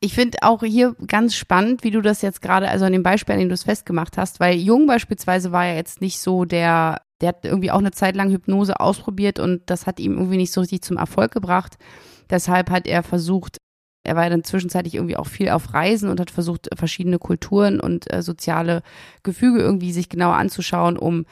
[0.00, 3.32] Ich finde auch hier ganz spannend, wie du das jetzt gerade, also an dem Beispiel,
[3.32, 7.00] an dem du es festgemacht hast, weil Jung beispielsweise war ja jetzt nicht so der,
[7.20, 10.52] der hat irgendwie auch eine Zeit lang Hypnose ausprobiert und das hat ihm irgendwie nicht
[10.52, 11.78] so richtig zum Erfolg gebracht.
[12.28, 13.56] Deshalb hat er versucht,
[14.04, 18.12] er war dann zwischenzeitlich irgendwie auch viel auf Reisen und hat versucht, verschiedene Kulturen und
[18.12, 18.82] äh, soziale
[19.22, 21.24] Gefüge irgendwie sich genauer anzuschauen, um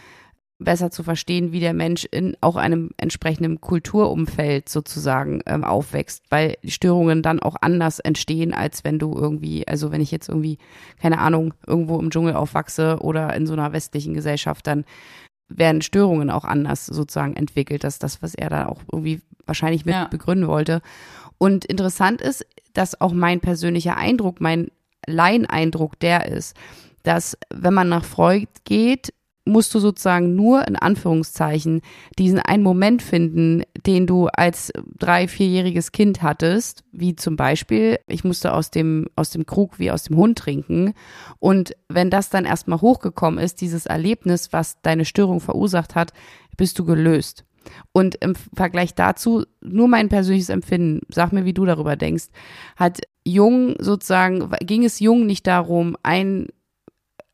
[0.65, 6.57] besser zu verstehen, wie der Mensch in auch einem entsprechenden Kulturumfeld sozusagen ähm, aufwächst, weil
[6.65, 10.59] Störungen dann auch anders entstehen, als wenn du irgendwie, also wenn ich jetzt irgendwie,
[11.01, 14.85] keine Ahnung, irgendwo im Dschungel aufwachse oder in so einer westlichen Gesellschaft, dann
[15.49, 17.85] werden Störungen auch anders sozusagen entwickelt.
[17.85, 20.07] Das ist das, was er da auch irgendwie wahrscheinlich mit ja.
[20.07, 20.81] begründen wollte.
[21.43, 24.71] Und interessant ist, dass auch mein persönlicher Eindruck, mein
[25.09, 26.57] Laieneindruck der ist,
[27.03, 29.13] dass wenn man nach Freud geht,
[29.45, 31.81] musst du sozusagen nur in Anführungszeichen
[32.17, 38.23] diesen einen Moment finden, den du als drei, vierjähriges Kind hattest, wie zum Beispiel, ich
[38.23, 40.95] musste aus dem, aus dem Krug wie aus dem Hund trinken.
[41.41, 46.13] Und wenn das dann erstmal hochgekommen ist, dieses Erlebnis, was deine Störung verursacht hat,
[46.57, 47.45] bist du gelöst.
[47.93, 52.27] Und im Vergleich dazu, nur mein persönliches Empfinden, sag mir, wie du darüber denkst,
[52.77, 56.49] hat Jung sozusagen, ging es Jung nicht darum, ein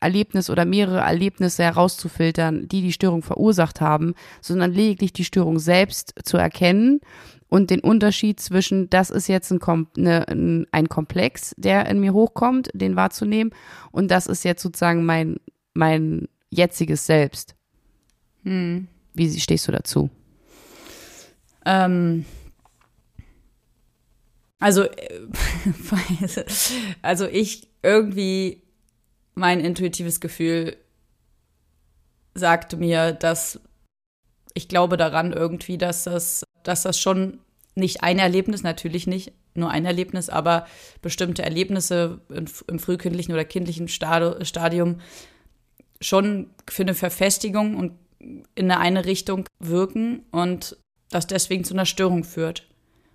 [0.01, 6.13] Erlebnis oder mehrere Erlebnisse herauszufiltern, die die Störung verursacht haben, sondern lediglich die Störung selbst
[6.23, 7.01] zu erkennen
[7.49, 9.59] und den Unterschied zwischen, das ist jetzt ein,
[9.97, 13.53] eine, ein Komplex, der in mir hochkommt, den wahrzunehmen,
[13.91, 15.37] und das ist jetzt sozusagen mein,
[15.73, 17.55] mein jetziges Selbst.
[18.43, 18.87] Hm.
[19.13, 20.09] Wie stehst du dazu?
[21.69, 22.25] Ähm,
[24.59, 25.21] also, äh,
[27.03, 28.63] also ich irgendwie
[29.35, 30.77] mein intuitives Gefühl
[32.33, 33.61] sagte mir, dass
[34.55, 37.39] ich glaube daran irgendwie, dass das, dass das schon
[37.75, 40.65] nicht ein Erlebnis, natürlich nicht nur ein Erlebnis, aber
[41.01, 44.99] bestimmte Erlebnisse im frühkindlichen oder kindlichen Stadium
[46.01, 47.93] schon für eine Verfestigung und
[48.55, 50.23] in eine Richtung wirken.
[50.31, 50.77] Und
[51.11, 52.67] das deswegen zu einer Störung führt.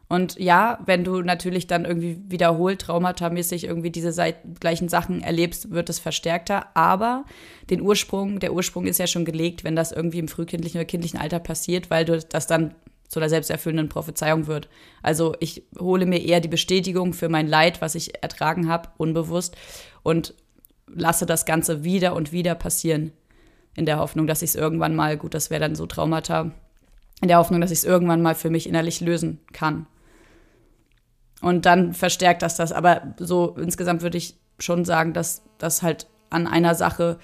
[0.09, 4.13] Und ja, wenn du natürlich dann irgendwie wiederholt traumatamäßig irgendwie diese
[4.61, 6.77] gleichen Sachen erlebst, wird es verstärkter.
[6.77, 7.25] Aber
[7.71, 11.19] den Ursprung, der Ursprung ist ja schon gelegt, wenn das irgendwie im frühkindlichen oder kindlichen
[11.19, 12.75] Alter passiert, weil du das dann
[13.09, 14.69] zu einer selbsterfüllenden Prophezeiung wird.
[15.03, 19.57] Also ich hole mir eher die Bestätigung für mein Leid, was ich ertragen habe, unbewusst,
[20.03, 20.35] und
[20.87, 23.13] lasse das Ganze wieder und wieder passieren.
[23.75, 26.53] In der Hoffnung, dass ich es irgendwann mal, gut, das wäre dann so Traumata,
[27.21, 29.87] in der Hoffnung, dass ich es irgendwann mal für mich innerlich lösen kann.
[31.41, 32.73] Und dann verstärkt das das.
[32.73, 37.19] Aber so insgesamt würde ich schon sagen, dass das halt an einer Sache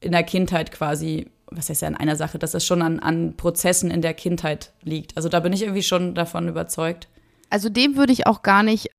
[0.00, 3.36] in der Kindheit quasi, was heißt ja an einer Sache, dass es schon an, an
[3.36, 5.16] Prozessen in der Kindheit liegt.
[5.16, 7.08] Also da bin ich irgendwie schon davon überzeugt.
[7.50, 8.90] Also dem würde ich auch gar nicht,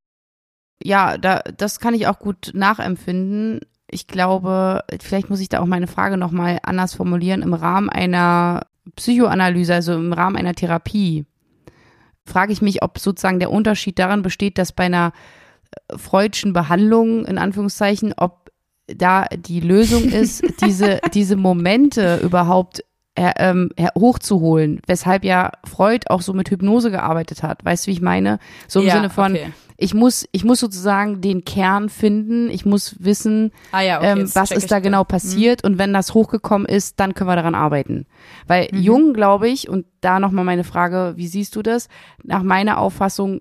[0.81, 3.61] ja, da, das kann ich auch gut nachempfinden.
[3.89, 7.41] Ich glaube, vielleicht muss ich da auch meine Frage nochmal anders formulieren.
[7.41, 11.25] Im Rahmen einer Psychoanalyse, also im Rahmen einer Therapie,
[12.25, 15.13] frage ich mich, ob sozusagen der Unterschied daran besteht, dass bei einer
[15.95, 18.51] freudschen Behandlung, in Anführungszeichen, ob
[18.87, 22.83] da die Lösung ist, diese, diese Momente überhaupt
[23.17, 27.65] ähm, hochzuholen, weshalb ja Freud auch so mit Hypnose gearbeitet hat.
[27.65, 28.39] Weißt du, wie ich meine?
[28.67, 29.51] So im Ja, Sinne von, okay.
[29.77, 34.29] ich muss, ich muss sozusagen den Kern finden, ich muss wissen, Ah ja, okay, ähm,
[34.35, 34.83] was ist da das.
[34.83, 38.05] genau passiert und wenn das hochgekommen ist, dann können wir daran arbeiten.
[38.45, 38.79] Weil Mhm.
[38.81, 41.87] Jung, glaube ich, und da nochmal meine Frage, wie siehst du das?
[42.23, 43.39] Nach meiner Auffassung,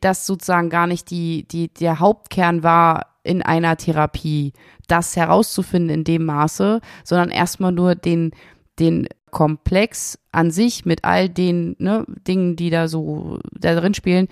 [0.00, 4.52] dass sozusagen gar nicht die, die, der Hauptkern war in einer Therapie,
[4.88, 8.30] das herauszufinden in dem Maße, sondern erstmal nur den,
[8.78, 14.28] den Komplex an sich mit all den ne, Dingen, die da so da drin spielen,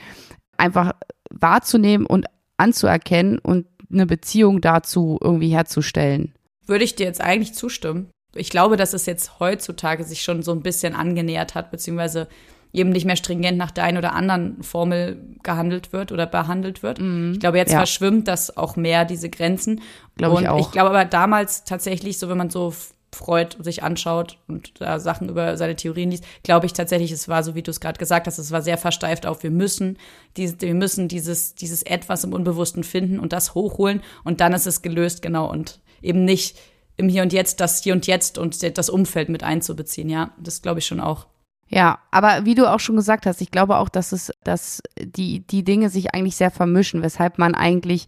[0.57, 0.93] einfach
[1.31, 2.27] wahrzunehmen und
[2.57, 6.33] anzuerkennen und eine Beziehung dazu irgendwie herzustellen.
[6.67, 8.11] Würde ich dir jetzt eigentlich zustimmen.
[8.35, 12.29] Ich glaube, dass es jetzt heutzutage sich schon so ein bisschen angenähert hat, beziehungsweise
[12.73, 16.99] eben nicht mehr stringent nach der einen oder anderen Formel gehandelt wird oder behandelt wird.
[16.99, 17.79] Ich glaube, jetzt Ja.
[17.79, 19.81] verschwimmt das auch mehr, diese Grenzen.
[20.17, 20.59] Glaube ich und auch.
[20.61, 22.75] ich glaube aber damals tatsächlich, so wenn man so
[23.15, 27.43] Freud sich anschaut und da Sachen über seine Theorien liest, glaube ich tatsächlich, es war
[27.43, 29.99] so, wie du es gerade gesagt hast, es war sehr versteift auf, wir müssen,
[30.37, 34.67] diese, wir müssen dieses, dieses Etwas im Unbewussten finden und das hochholen und dann ist
[34.67, 36.59] es gelöst, genau, und eben nicht
[36.97, 40.63] im Hier und Jetzt das Hier und Jetzt und das Umfeld mit einzubeziehen, ja, das
[40.63, 41.27] glaube ich schon auch.
[41.67, 45.47] Ja, aber wie du auch schon gesagt hast, ich glaube auch, dass es, dass die,
[45.47, 48.07] die Dinge sich eigentlich sehr vermischen, weshalb man eigentlich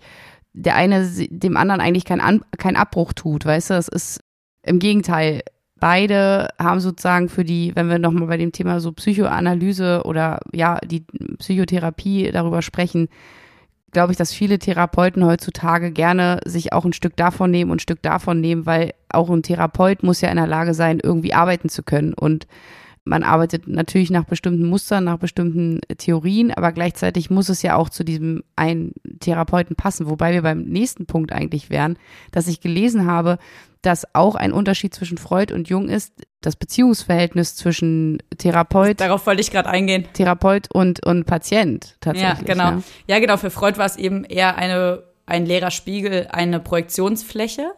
[0.53, 3.75] der eine dem anderen eigentlich keinen kein Abbruch tut, weißt du?
[3.75, 4.21] Es ist
[4.67, 5.43] im Gegenteil.
[5.79, 10.79] Beide haben sozusagen für die, wenn wir nochmal bei dem Thema so Psychoanalyse oder ja,
[10.79, 11.05] die
[11.39, 13.09] Psychotherapie darüber sprechen,
[13.93, 17.81] glaube ich, dass viele Therapeuten heutzutage gerne sich auch ein Stück davon nehmen und ein
[17.81, 21.69] Stück davon nehmen, weil auch ein Therapeut muss ja in der Lage sein, irgendwie arbeiten
[21.69, 22.13] zu können.
[22.15, 22.47] Und
[23.07, 27.89] man arbeitet natürlich nach bestimmten Mustern, nach bestimmten Theorien, aber gleichzeitig muss es ja auch
[27.89, 30.11] zu diesem einen Therapeuten passen.
[30.11, 31.99] Wobei wir beim nächsten Punkt eigentlich wären,
[32.33, 33.39] dass ich gelesen habe,
[33.81, 39.41] dass auch ein Unterschied zwischen Freud und Jung ist, das Beziehungsverhältnis zwischen Therapeut, Darauf wollte
[39.41, 40.07] ich gerade eingehen.
[40.13, 42.49] Therapeut und, und Patient tatsächlich.
[42.49, 42.71] Ja, genau.
[42.73, 42.83] Ne?
[43.07, 43.37] Ja, genau.
[43.37, 47.71] Für Freud war es eben eher eine, ein leerer Spiegel, eine Projektionsfläche.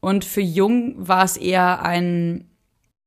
[0.00, 2.50] Und für Jung war es eher ein,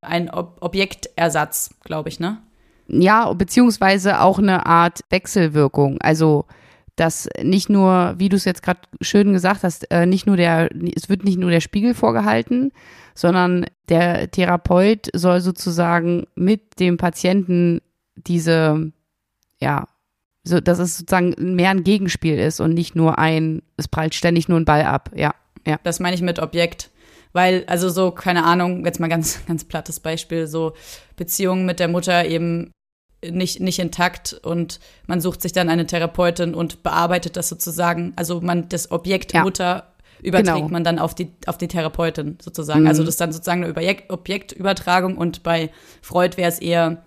[0.08, 2.42] ein Ob Objektersatz, glaube ich, ne?
[2.88, 6.00] Ja, beziehungsweise auch eine Art Wechselwirkung.
[6.02, 6.46] Also,
[6.96, 10.70] dass nicht nur, wie du es jetzt gerade schön gesagt hast, äh, nicht nur der,
[10.96, 12.72] es wird nicht nur der Spiegel vorgehalten,
[13.16, 17.82] sondern der Therapeut soll sozusagen mit dem Patienten
[18.16, 18.92] diese,
[19.60, 19.88] ja,
[20.44, 24.48] so, dass es sozusagen mehr ein Gegenspiel ist und nicht nur ein, es prallt ständig
[24.48, 25.10] nur ein Ball ab.
[25.16, 25.34] Ja,
[25.66, 25.80] ja.
[25.84, 26.92] Das meine ich mit Objekt.
[27.36, 30.72] Weil, also so, keine Ahnung, jetzt mal ganz, ganz plattes Beispiel, so
[31.18, 32.72] Beziehungen mit der Mutter eben
[33.30, 38.14] nicht, nicht intakt und man sucht sich dann eine Therapeutin und bearbeitet das sozusagen.
[38.16, 39.44] Also man, das Objekt Ja.
[39.44, 40.70] Mutter überträgt Genau.
[40.70, 42.84] man dann auf die, auf die Therapeutin sozusagen.
[42.84, 42.88] Mhm.
[42.88, 45.72] Also das ist dann sozusagen eine Objekt, Objektübertragung und bei
[46.02, 47.04] Freud wäre es eher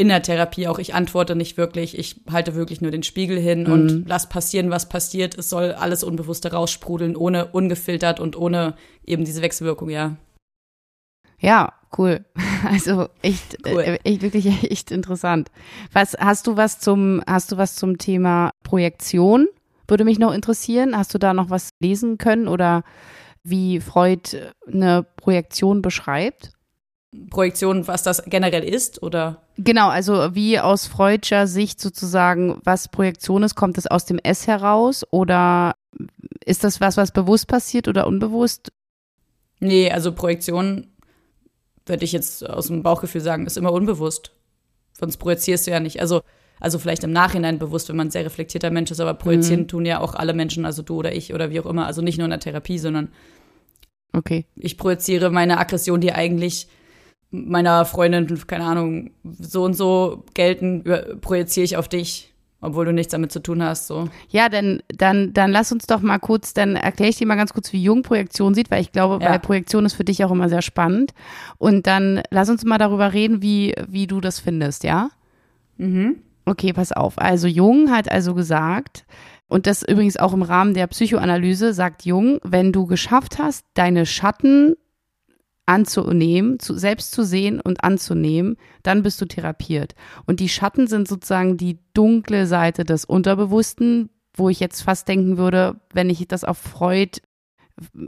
[0.00, 3.64] in der Therapie auch, ich antworte nicht wirklich, ich halte wirklich nur den Spiegel hin
[3.64, 3.72] Mhm.
[3.72, 5.36] und lass passieren, was passiert.
[5.38, 10.16] Es soll alles Unbewusste raussprudeln, ohne ungefiltert und ohne eben diese Wechselwirkung, ja.
[11.38, 12.24] Ja, cool.
[12.68, 13.80] Also echt, Cool.
[13.82, 15.50] äh, echt wirklich echt interessant.
[15.92, 19.48] Was hast du was zum hast du was zum Thema Projektion?
[19.88, 20.96] Würde mich noch interessieren.
[20.96, 22.84] Hast du da noch was lesen können oder
[23.42, 24.36] wie Freud
[24.70, 26.52] eine Projektion beschreibt?
[27.28, 29.42] Projektion, was das generell ist, oder?
[29.56, 34.46] Genau, also wie aus Freudscher Sicht sozusagen, was Projektion ist, kommt es aus dem S
[34.46, 35.74] heraus oder
[36.44, 38.70] ist das was, was bewusst passiert oder unbewusst?
[39.58, 40.86] Nee, also Projektion,
[41.84, 44.32] würde ich jetzt aus dem Bauchgefühl sagen, ist immer unbewusst.
[44.92, 46.00] Sonst projizierst du ja nicht.
[46.00, 46.22] Also,
[46.60, 49.84] also vielleicht im Nachhinein bewusst, wenn man ein sehr reflektierter Mensch ist, aber projizieren tun
[49.84, 51.86] ja auch alle Menschen, also du oder ich oder wie auch immer.
[51.86, 53.08] Also nicht nur in der Therapie, sondern
[54.12, 54.46] Okay.
[54.56, 56.68] ich projiziere meine Aggression, die eigentlich
[57.30, 60.84] meiner Freundin, keine Ahnung, so und so gelten,
[61.20, 63.86] projiziere ich auf dich, obwohl du nichts damit zu tun hast.
[63.86, 64.08] So.
[64.28, 67.52] Ja, dann, dann, dann lass uns doch mal kurz, dann erkläre ich dir mal ganz
[67.52, 69.30] kurz, wie Jung Projektion sieht, weil ich glaube, ja.
[69.30, 71.12] weil Projektion ist für dich auch immer sehr spannend.
[71.58, 75.10] Und dann lass uns mal darüber reden, wie, wie du das findest, ja?
[75.78, 76.16] Mhm.
[76.44, 77.18] Okay, pass auf.
[77.18, 79.04] Also Jung hat also gesagt,
[79.48, 84.06] und das übrigens auch im Rahmen der Psychoanalyse, sagt Jung, wenn du geschafft hast, deine
[84.06, 84.76] Schatten
[85.70, 89.94] anzunehmen, zu, selbst zu sehen und anzunehmen, dann bist du therapiert.
[90.26, 95.38] Und die Schatten sind sozusagen die dunkle Seite des Unterbewussten, wo ich jetzt fast denken
[95.38, 97.20] würde, wenn ich das auf Freud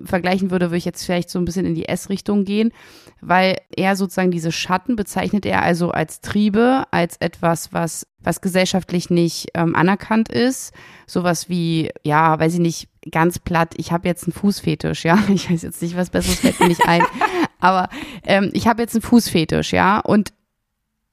[0.04, 2.72] vergleichen würde, würde ich jetzt vielleicht so ein bisschen in die S-Richtung gehen,
[3.20, 9.08] weil er sozusagen diese Schatten bezeichnet er also als Triebe, als etwas, was, was gesellschaftlich
[9.08, 10.74] nicht ähm, anerkannt ist.
[11.06, 15.18] Sowas wie, ja, weiß ich nicht, ganz platt, ich habe jetzt einen Fußfetisch, ja.
[15.28, 17.02] Ich weiß jetzt nicht, was Besseres fällt mir nicht ein.
[17.62, 17.88] Aber
[18.24, 20.00] ähm, ich habe jetzt einen Fußfetisch, ja.
[20.00, 20.34] Und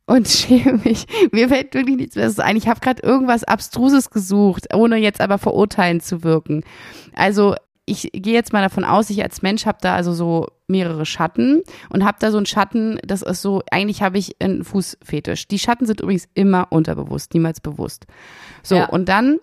[0.07, 1.05] und schäme mich.
[1.31, 2.57] Mir fällt wirklich nichts Besseres ein.
[2.57, 6.63] Ich habe gerade irgendwas Abstruses gesucht, ohne jetzt aber verurteilen zu wirken.
[7.13, 11.05] Also ich gehe jetzt mal davon aus, ich als Mensch habe da also so mehrere
[11.05, 15.47] Schatten und habe da so einen Schatten, das ist so, eigentlich habe ich einen Fußfetisch.
[15.47, 18.05] Die Schatten sind übrigens immer unterbewusst, niemals bewusst.
[18.63, 18.85] So, ja.
[18.89, 19.39] und dann,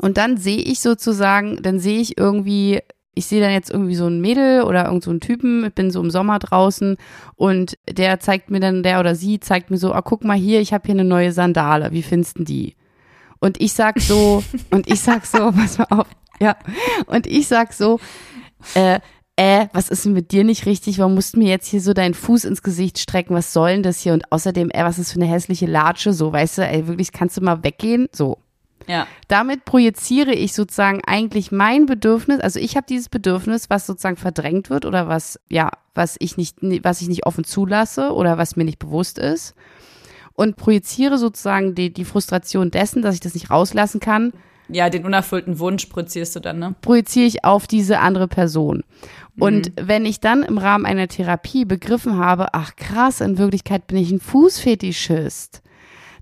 [0.00, 2.80] und dann sehe ich sozusagen, dann sehe ich irgendwie,
[3.14, 5.90] ich sehe dann jetzt irgendwie so ein Mädel oder irgend so einen Typen, ich bin
[5.90, 6.96] so im Sommer draußen
[7.34, 10.60] und der zeigt mir dann, der oder sie zeigt mir so, ah, guck mal hier,
[10.60, 12.76] ich habe hier eine neue Sandale, wie findest du die?
[13.40, 16.06] Und ich sag so, und ich sag so, pass mal auf,
[16.40, 16.56] ja.
[17.06, 17.98] Und ich sag so,
[18.74, 19.00] äh,
[19.36, 20.98] äh, was ist denn mit dir nicht richtig?
[20.98, 23.34] Warum musst du mir jetzt hier so deinen Fuß ins Gesicht strecken?
[23.34, 24.12] Was soll denn das hier?
[24.12, 26.12] Und außerdem, ey, was ist für eine hässliche Latsche?
[26.12, 28.08] So, weißt du, ey, wirklich, kannst du mal weggehen?
[28.12, 28.38] So.
[28.86, 29.06] Ja.
[29.28, 34.70] Damit projiziere ich sozusagen eigentlich mein Bedürfnis, also ich habe dieses Bedürfnis, was sozusagen verdrängt
[34.70, 38.64] wird oder was, ja, was ich nicht, was ich nicht offen zulasse oder was mir
[38.64, 39.54] nicht bewusst ist
[40.34, 44.32] und projiziere sozusagen die, die Frustration dessen, dass ich das nicht rauslassen kann,
[44.72, 46.74] ja, den unerfüllten Wunsch projizierst du dann, ne?
[46.80, 48.84] Projiziere ich auf diese andere Person.
[49.38, 49.88] Und mhm.
[49.88, 54.10] wenn ich dann im Rahmen einer Therapie begriffen habe, ach krass, in Wirklichkeit bin ich
[54.10, 55.62] ein Fußfetischist,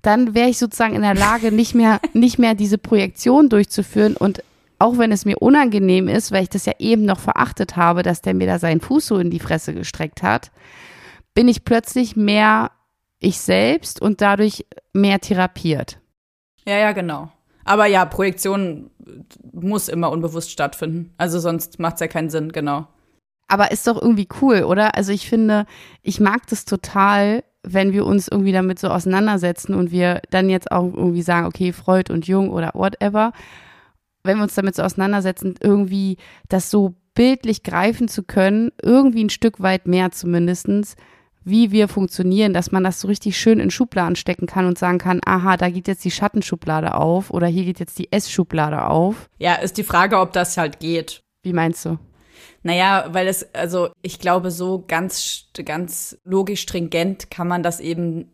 [0.02, 4.42] dann wäre ich sozusagen in der Lage, nicht mehr, nicht mehr diese Projektion durchzuführen und
[4.78, 8.22] auch wenn es mir unangenehm ist, weil ich das ja eben noch verachtet habe, dass
[8.22, 10.52] der mir da seinen Fuß so in die Fresse gestreckt hat,
[11.34, 12.70] bin ich plötzlich mehr
[13.20, 15.98] ich selbst und dadurch mehr therapiert.
[16.64, 17.30] Ja, ja, genau.
[17.64, 18.90] Aber ja, Projektion
[19.52, 21.12] muss immer unbewusst stattfinden.
[21.18, 22.86] Also sonst macht es ja keinen Sinn, genau.
[23.48, 24.94] Aber ist doch irgendwie cool, oder?
[24.94, 25.66] Also ich finde,
[26.02, 30.70] ich mag das total, wenn wir uns irgendwie damit so auseinandersetzen und wir dann jetzt
[30.70, 33.32] auch irgendwie sagen, okay, Freud und Jung oder whatever,
[34.24, 36.16] wenn wir uns damit so auseinandersetzen, irgendwie
[36.48, 40.96] das so bildlich greifen zu können, irgendwie ein Stück weit mehr zumindestens,
[41.44, 44.98] wie wir funktionieren, dass man das so richtig schön in Schubladen stecken kann und sagen
[44.98, 49.28] kann, aha, da geht jetzt die Schattenschublade auf oder hier geht jetzt die Essschublade auf.
[49.38, 51.22] Ja, ist die Frage, ob das halt geht.
[51.42, 51.98] Wie meinst du?
[52.62, 58.32] Naja, weil es, also ich glaube, so ganz, ganz logisch stringent kann man das eben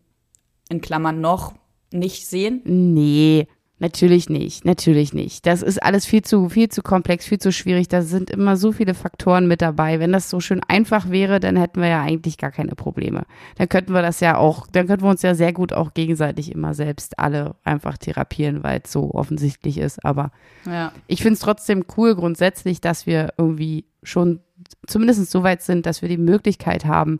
[0.68, 1.54] in Klammern noch
[1.92, 2.62] nicht sehen.
[2.64, 3.46] Nee,
[3.80, 5.46] Natürlich nicht, natürlich nicht.
[5.46, 7.88] Das ist alles viel zu, viel zu komplex, viel zu schwierig.
[7.88, 9.98] Da sind immer so viele Faktoren mit dabei.
[9.98, 13.24] Wenn das so schön einfach wäre, dann hätten wir ja eigentlich gar keine Probleme.
[13.56, 16.52] Dann könnten wir das ja auch, dann könnten wir uns ja sehr gut auch gegenseitig
[16.52, 20.04] immer selbst alle einfach therapieren, weil es so offensichtlich ist.
[20.04, 20.30] Aber
[20.66, 20.92] ja.
[21.08, 24.38] ich finde es trotzdem cool grundsätzlich, dass wir irgendwie schon
[24.86, 27.18] zumindest so weit sind, dass wir die Möglichkeit haben,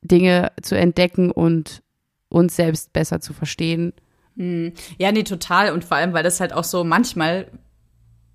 [0.00, 1.82] Dinge zu entdecken und
[2.30, 3.92] uns selbst besser zu verstehen.
[4.36, 5.72] Ja, nee, total.
[5.72, 7.48] Und vor allem, weil das halt auch so manchmal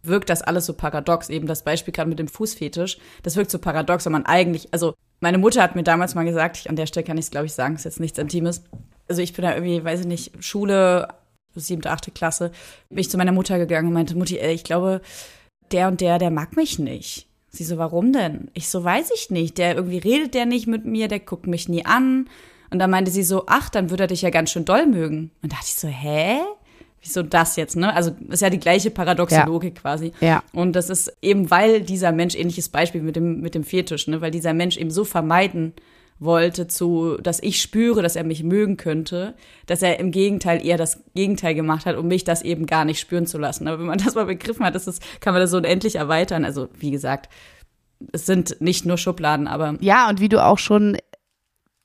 [0.04, 1.30] wirkt das alles so paradox.
[1.30, 4.94] Eben das Beispiel gerade mit dem Fußfetisch, das wirkt so paradox, wenn man eigentlich, also
[5.20, 7.48] meine Mutter hat mir damals mal gesagt, ich, an der Stelle kann ich es, glaube
[7.48, 8.64] ich, sagen, ist jetzt nichts Intimes.
[9.08, 11.08] Also ich bin da irgendwie, weiß ich nicht, Schule,
[11.56, 12.52] siebte, achte Klasse,
[12.90, 15.02] bin ich zu meiner Mutter gegangen und meinte, Mutti, ey, ich glaube,
[15.72, 17.28] der und der, der mag mich nicht.
[17.50, 18.52] Sie so, warum denn?
[18.54, 19.58] Ich so, weiß ich nicht.
[19.58, 22.30] Der irgendwie redet der nicht mit mir, der guckt mich nie an.
[22.70, 25.32] Und dann meinte sie so, ach, dann würde er dich ja ganz schön doll mögen.
[25.42, 26.40] Und da dachte ich so, hä?
[27.02, 27.94] Wieso das jetzt, ne?
[27.94, 29.46] Also ist ja die gleiche paradoxe ja.
[29.46, 30.12] Logik quasi.
[30.20, 30.44] Ja.
[30.52, 34.20] Und das ist eben, weil dieser Mensch, ähnliches Beispiel mit dem, mit dem Fetisch, ne?
[34.20, 35.74] Weil dieser Mensch eben so vermeiden
[36.20, 39.36] wollte zu, dass ich spüre, dass er mich mögen könnte,
[39.68, 43.00] dass er im Gegenteil eher das Gegenteil gemacht hat, um mich das eben gar nicht
[43.00, 43.68] spüren zu lassen.
[43.68, 46.46] Aber wenn man das mal begriffen hat, ist das, kann man das so unendlich erweitern.
[46.46, 47.30] Also, wie gesagt,
[48.12, 49.76] es sind nicht nur Schubladen, aber.
[49.80, 50.98] Ja, und wie du auch schon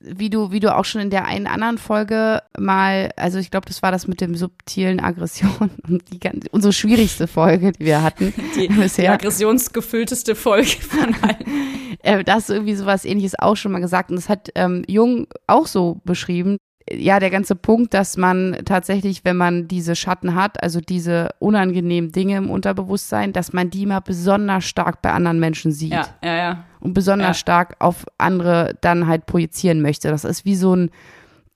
[0.05, 3.67] wie du, wie du auch schon in der einen anderen Folge mal, also ich glaube,
[3.67, 8.03] das war das mit dem subtilen Aggression und die ganz, unsere schwierigste Folge, die wir
[8.03, 9.05] hatten die, bisher.
[9.05, 11.97] Die aggressionsgefüllteste Folge von allen.
[12.03, 14.11] äh, das irgendwie sowas ähnliches auch schon mal gesagt.
[14.11, 16.57] Und das hat ähm, Jung auch so beschrieben.
[16.95, 22.13] Ja, der ganze Punkt, dass man tatsächlich, wenn man diese Schatten hat, also diese unangenehmen
[22.13, 25.93] Dinge im Unterbewusstsein, dass man die mal besonders stark bei anderen Menschen sieht.
[25.93, 26.65] Ja, ja, ja.
[26.81, 27.35] Und besonders Ja.
[27.35, 30.09] stark auf andere dann halt projizieren möchte.
[30.09, 30.91] Das ist wie so ein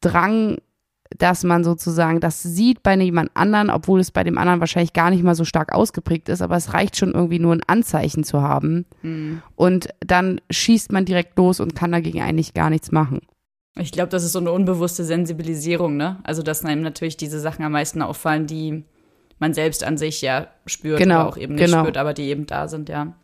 [0.01, 0.59] Drang,
[1.19, 5.11] dass man sozusagen das sieht bei jemand anderen, obwohl es bei dem anderen wahrscheinlich gar
[5.11, 8.43] nicht mal so stark ausgeprägt ist, aber es reicht schon irgendwie nur ein Anzeichen zu
[8.43, 8.87] haben.
[9.03, 9.43] Hm.
[9.55, 13.21] Und dann schießt man direkt los und kann dagegen eigentlich gar nichts machen.
[13.79, 16.19] Ich glaube, das ist so eine unbewusste Sensibilisierung, ne?
[16.25, 18.85] Also, dass einem natürlich diese Sachen am meisten auffallen, die
[19.39, 21.83] man selbst an sich ja spürt Genau, oder auch eben nicht genau.
[21.83, 23.15] spürt, aber die eben da sind, ja.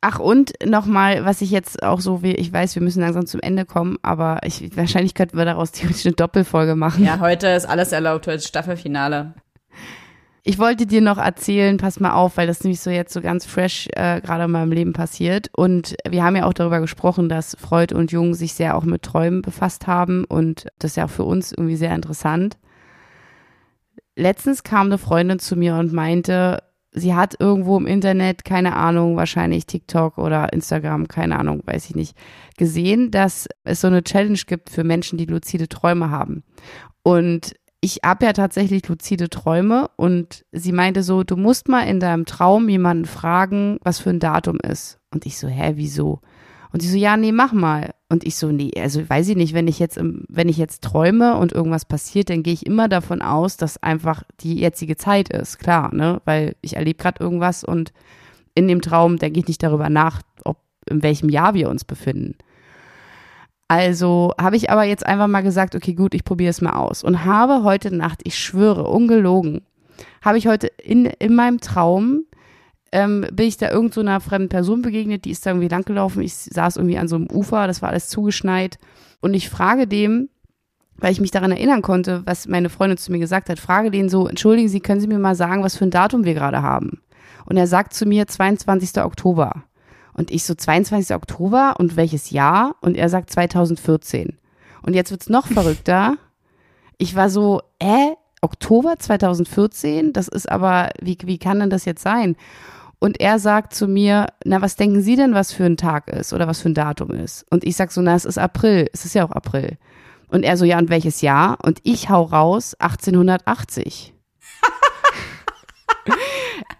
[0.00, 3.40] Ach und nochmal, was ich jetzt auch so, wie ich weiß, wir müssen langsam zum
[3.40, 7.04] Ende kommen, aber ich, wahrscheinlich könnten wir daraus theoretisch eine Doppelfolge machen.
[7.04, 9.34] Ja, heute ist alles erlaubt, heute ist Staffelfinale.
[10.48, 13.44] Ich wollte dir noch erzählen, pass mal auf, weil das nämlich so jetzt so ganz
[13.44, 15.50] fresh äh, gerade in meinem Leben passiert.
[15.54, 19.02] Und wir haben ja auch darüber gesprochen, dass Freud und Jung sich sehr auch mit
[19.02, 22.56] Träumen befasst haben und das ist ja auch für uns irgendwie sehr interessant.
[24.16, 29.16] Letztens kam eine Freundin zu mir und meinte, sie hat irgendwo im Internet, keine Ahnung,
[29.16, 32.16] wahrscheinlich TikTok oder Instagram, keine Ahnung, weiß ich nicht,
[32.56, 36.42] gesehen, dass es so eine Challenge gibt für Menschen, die luzide Träume haben.
[37.02, 42.00] Und ich habe ja tatsächlich luzide Träume und sie meinte so, du musst mal in
[42.00, 44.98] deinem Traum jemanden fragen, was für ein Datum ist.
[45.12, 46.20] Und ich so, hä, wieso?
[46.72, 47.94] Und sie so, ja, nee, mach mal.
[48.08, 51.36] Und ich so, nee, also weiß ich nicht, wenn ich jetzt, wenn ich jetzt träume
[51.36, 55.58] und irgendwas passiert, dann gehe ich immer davon aus, dass einfach die jetzige Zeit ist,
[55.58, 56.20] klar, ne?
[56.24, 57.92] Weil ich erlebe gerade irgendwas und
[58.54, 60.58] in dem Traum denke ich nicht darüber nach, ob
[60.90, 62.34] in welchem Jahr wir uns befinden.
[63.68, 67.04] Also habe ich aber jetzt einfach mal gesagt, okay, gut, ich probiere es mal aus.
[67.04, 69.60] Und habe heute Nacht, ich schwöre, ungelogen,
[70.22, 72.24] habe ich heute in, in meinem Traum,
[72.92, 76.22] ähm, bin ich da irgend so einer fremden Person begegnet, die ist da irgendwie langgelaufen.
[76.22, 78.78] Ich saß irgendwie an so einem Ufer, das war alles zugeschneit.
[79.20, 80.30] Und ich frage dem,
[80.96, 84.08] weil ich mich daran erinnern konnte, was meine Freundin zu mir gesagt hat, frage den
[84.08, 87.02] so, entschuldigen Sie, können Sie mir mal sagen, was für ein Datum wir gerade haben?
[87.44, 89.02] Und er sagt zu mir 22.
[89.02, 89.64] Oktober.
[90.18, 91.14] Und ich so 22.
[91.14, 92.74] Oktober und welches Jahr?
[92.80, 94.36] Und er sagt 2014.
[94.82, 96.16] Und jetzt wird's noch verrückter.
[96.98, 100.12] Ich war so, äh, Oktober 2014?
[100.12, 102.36] Das ist aber, wie, wie kann denn das jetzt sein?
[102.98, 106.32] Und er sagt zu mir, na, was denken Sie denn, was für ein Tag ist
[106.32, 107.46] oder was für ein Datum ist?
[107.50, 108.88] Und ich sag so, na, es ist April.
[108.92, 109.78] Es ist ja auch April.
[110.28, 111.58] Und er so, ja, und welches Jahr?
[111.62, 114.14] Und ich hau raus, 1880.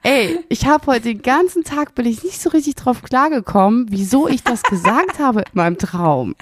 [0.03, 4.29] Ey, ich habe heute den ganzen Tag bin ich nicht so richtig drauf klargekommen, wieso
[4.29, 6.35] ich das gesagt habe in meinem Traum.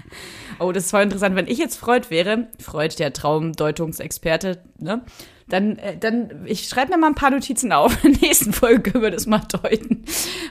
[0.59, 1.37] Oh, das ist voll interessant.
[1.37, 5.03] Wenn ich jetzt Freud wäre, Freud, der Traumdeutungsexperte, ne?
[5.49, 7.93] Dann, äh, dann, ich schreibe mir mal ein paar Notizen auf.
[8.05, 10.05] In der nächsten Folge können wir das mal deuten.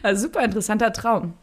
[0.04, 1.34] Also super interessanter Traum.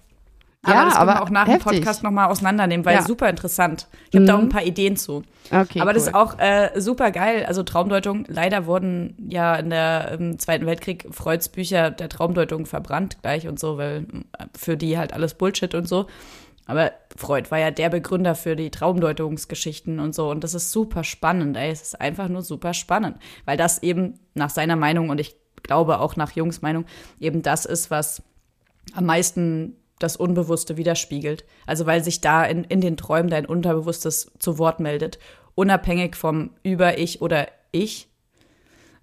[0.64, 1.64] Aber Ja, das können wir aber auch nach heftig.
[1.64, 3.02] dem Podcast nochmal auseinandernehmen, weil Ja.
[3.02, 3.88] super interessant.
[4.10, 4.44] Ich habe da auch Mhm.
[4.44, 5.24] ein paar Ideen zu.
[5.50, 6.08] Okay, Aber das cool.
[6.10, 7.44] ist auch äh, super geil.
[7.46, 13.18] Also Traumdeutung, leider wurden ja in der im Zweiten Weltkrieg Freuds Bücher der Traumdeutung verbrannt
[13.22, 14.06] gleich und so, weil
[14.38, 16.06] äh, für die halt alles Bullshit und so.
[16.66, 20.30] Aber Freud war ja der Begründer für die Traumdeutungsgeschichten und so.
[20.30, 21.70] Und das ist super spannend, ey.
[21.72, 23.16] Es ist einfach nur super spannend.
[23.46, 25.34] Weil das eben nach seiner Meinung und ich
[25.64, 26.84] glaube auch nach Jungs Meinung
[27.18, 28.22] eben das ist, was
[28.94, 31.44] am meisten das Unbewusste widerspiegelt.
[31.66, 35.18] Also weil sich da in, in den Träumen dein Unterbewusstes zu Wort meldet,
[35.54, 38.08] unabhängig vom Über-Ich oder Ich,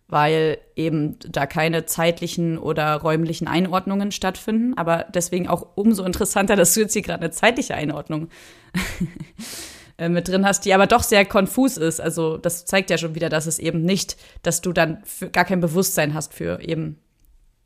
[0.08, 4.74] weil eben da keine zeitlichen oder räumlichen Einordnungen stattfinden.
[4.76, 8.30] Aber deswegen auch umso interessanter, dass du jetzt hier gerade eine zeitliche Einordnung
[9.98, 12.02] äh, mit drin hast, die aber doch sehr konfus ist.
[12.02, 15.62] Also das zeigt ja schon wieder, dass es eben nicht, dass du dann gar kein
[15.62, 16.98] Bewusstsein hast für eben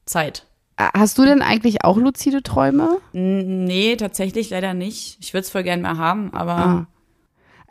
[0.06, 0.46] Zeit.
[0.78, 2.97] Hast du denn eigentlich auch luzide Träume?
[3.11, 5.17] Nee, tatsächlich leider nicht.
[5.21, 6.88] Ich würde es voll gern mal haben, aber Ah.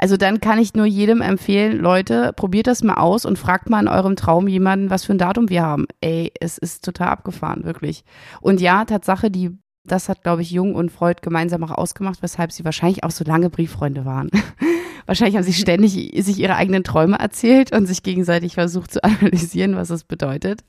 [0.02, 3.80] Also dann kann ich nur jedem empfehlen, Leute, probiert das mal aus und fragt mal
[3.80, 5.86] in eurem Traum jemanden, was für ein Datum wir haben.
[6.00, 8.02] Ey, es ist total abgefahren, wirklich.
[8.40, 12.50] Und ja, Tatsache, die, das hat, glaube ich, Jung und Freud gemeinsam auch ausgemacht, weshalb
[12.50, 14.28] sie wahrscheinlich auch so lange Brieffreunde waren.
[15.06, 19.76] wahrscheinlich haben sie ständig sich ihre eigenen Träume erzählt und sich gegenseitig versucht zu analysieren,
[19.76, 20.64] was das bedeutet.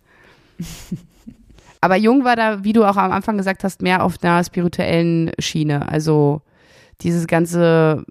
[1.83, 5.31] Aber Jung war da, wie du auch am Anfang gesagt hast, mehr auf einer spirituellen
[5.39, 5.89] Schiene.
[5.89, 6.41] Also
[7.01, 8.05] dieses ganze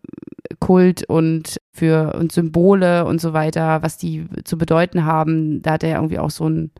[0.60, 5.84] Kult und für und Symbole und so weiter, was die zu bedeuten haben, da hat
[5.84, 6.70] er irgendwie auch so ein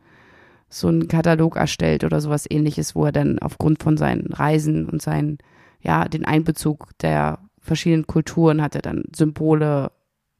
[0.69, 5.03] so einen Katalog erstellt oder sowas ähnliches, wo er dann aufgrund von seinen Reisen und
[5.03, 5.37] seinen,
[5.81, 9.91] ja, den Einbezug der verschiedenen Kulturen hat er dann Symbole,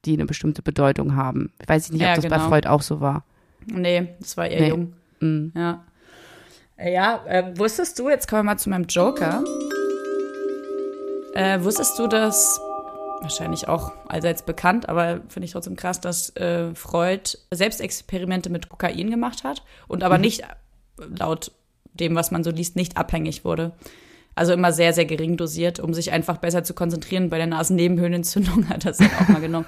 [0.06, 1.52] die eine bestimmte Bedeutung haben.
[1.62, 2.48] Ich weiß nicht, ob Ja, das bei genau.
[2.50, 3.26] Freud auch so war.
[3.68, 4.70] nee, das war eher Nee.
[4.70, 4.94] jung.
[5.20, 5.52] Mhm.
[5.56, 5.84] Ja.
[6.78, 9.44] Äh, Ja, äh, wusstest du, jetzt kommen wir mal zu meinem Joker.
[11.34, 12.60] Äh, wusstest du, dass
[13.22, 19.10] wahrscheinlich auch allseits bekannt, aber finde ich trotzdem krass, dass äh, Freud Selbstexperimente mit Kokain
[19.10, 20.22] gemacht hat und aber mhm.
[20.22, 20.44] nicht
[20.98, 21.52] laut
[21.94, 23.72] dem, was man so liest, nicht abhängig wurde.
[24.36, 27.30] Also immer sehr, sehr gering dosiert, um sich einfach besser zu konzentrieren.
[27.30, 29.68] Bei der Nasennebenhöhlenentzündung hat er es auch mal genommen.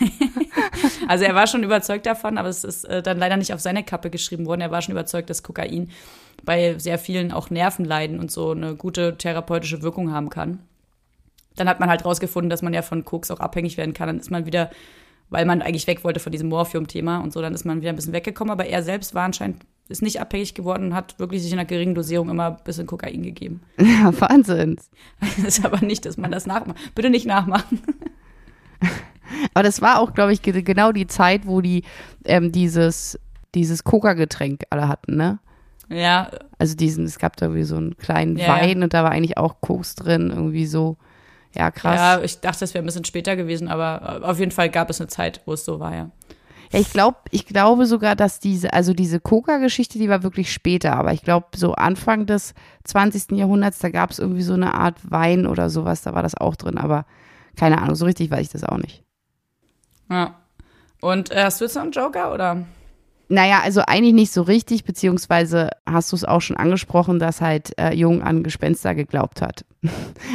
[1.08, 3.84] also er war schon überzeugt davon, aber es ist äh, dann leider nicht auf seine
[3.84, 4.62] Kappe geschrieben worden.
[4.62, 5.90] Er war schon überzeugt, dass Kokain
[6.48, 10.60] bei sehr vielen auch Nervenleiden und so eine gute therapeutische Wirkung haben kann.
[11.56, 14.06] Dann hat man halt rausgefunden, dass man ja von Koks auch abhängig werden kann.
[14.06, 14.70] Dann ist man wieder,
[15.28, 17.96] weil man eigentlich weg wollte von diesem Morphium-Thema und so, dann ist man wieder ein
[17.96, 18.50] bisschen weggekommen.
[18.50, 21.68] Aber er selbst war anscheinend ist nicht abhängig geworden und hat wirklich sich in einer
[21.68, 23.60] geringen Dosierung immer ein bisschen Kokain gegeben.
[23.78, 24.76] Ja, Wahnsinn.
[25.20, 26.78] Das ist aber nicht, dass man das nachmacht.
[26.94, 27.82] Bitte nicht nachmachen.
[29.52, 31.84] Aber das war auch, glaube ich, genau die Zeit, wo die
[32.24, 33.18] ähm, dieses,
[33.54, 35.40] dieses Coca-Getränk alle hatten, ne?
[35.88, 36.30] Ja.
[36.58, 38.84] Also diesen, es gab da irgendwie so einen kleinen ja, Wein ja.
[38.84, 40.96] und da war eigentlich auch Koks drin, irgendwie so.
[41.54, 41.96] Ja, krass.
[41.96, 45.00] Ja, ich dachte, das wäre ein bisschen später gewesen, aber auf jeden Fall gab es
[45.00, 46.10] eine Zeit, wo es so war, ja.
[46.70, 50.96] Ja, ich glaube, ich glaube sogar, dass diese, also diese Coca-Geschichte, die war wirklich später,
[50.96, 52.52] aber ich glaube, so Anfang des
[52.84, 53.32] 20.
[53.38, 56.56] Jahrhunderts, da gab es irgendwie so eine Art Wein oder sowas, da war das auch
[56.56, 57.06] drin, aber
[57.56, 59.02] keine Ahnung, so richtig weiß ich das auch nicht.
[60.10, 60.34] Ja.
[61.00, 62.66] Und äh, hast du jetzt noch einen Joker oder?
[63.30, 67.78] Naja, also eigentlich nicht so richtig, beziehungsweise hast du es auch schon angesprochen, dass halt
[67.78, 69.66] äh, Jung an Gespenster geglaubt hat.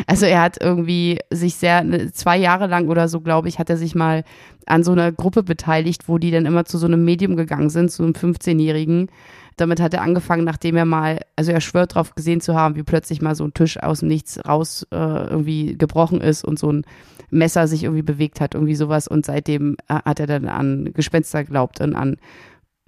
[0.08, 3.72] also er hat irgendwie sich sehr, ne, zwei Jahre lang oder so, glaube ich, hat
[3.72, 4.24] er sich mal
[4.68, 7.92] an so einer Gruppe beteiligt, wo die dann immer zu so einem Medium gegangen sind,
[7.92, 9.10] zu einem 15-Jährigen.
[9.58, 12.84] Damit hat er angefangen, nachdem er mal, also er schwört drauf gesehen zu haben, wie
[12.84, 16.72] plötzlich mal so ein Tisch aus dem Nichts raus äh, irgendwie gebrochen ist und so
[16.72, 16.86] ein
[17.32, 19.08] Messer sich irgendwie bewegt hat, irgendwie sowas.
[19.08, 22.18] Und seitdem äh, hat er dann an Gespenster geglaubt und an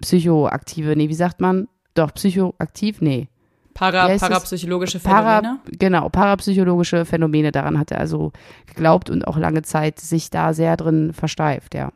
[0.02, 1.68] psychoaktive, nee, wie sagt man?
[1.94, 3.02] Doch, psychoaktiv?
[3.02, 3.28] Nee.
[3.74, 5.60] Para, parapsychologische Phänomene?
[5.64, 7.52] Para, genau, parapsychologische Phänomene.
[7.52, 8.32] Daran hat er also
[8.68, 11.92] geglaubt und auch lange Zeit sich da sehr drin versteift, ja.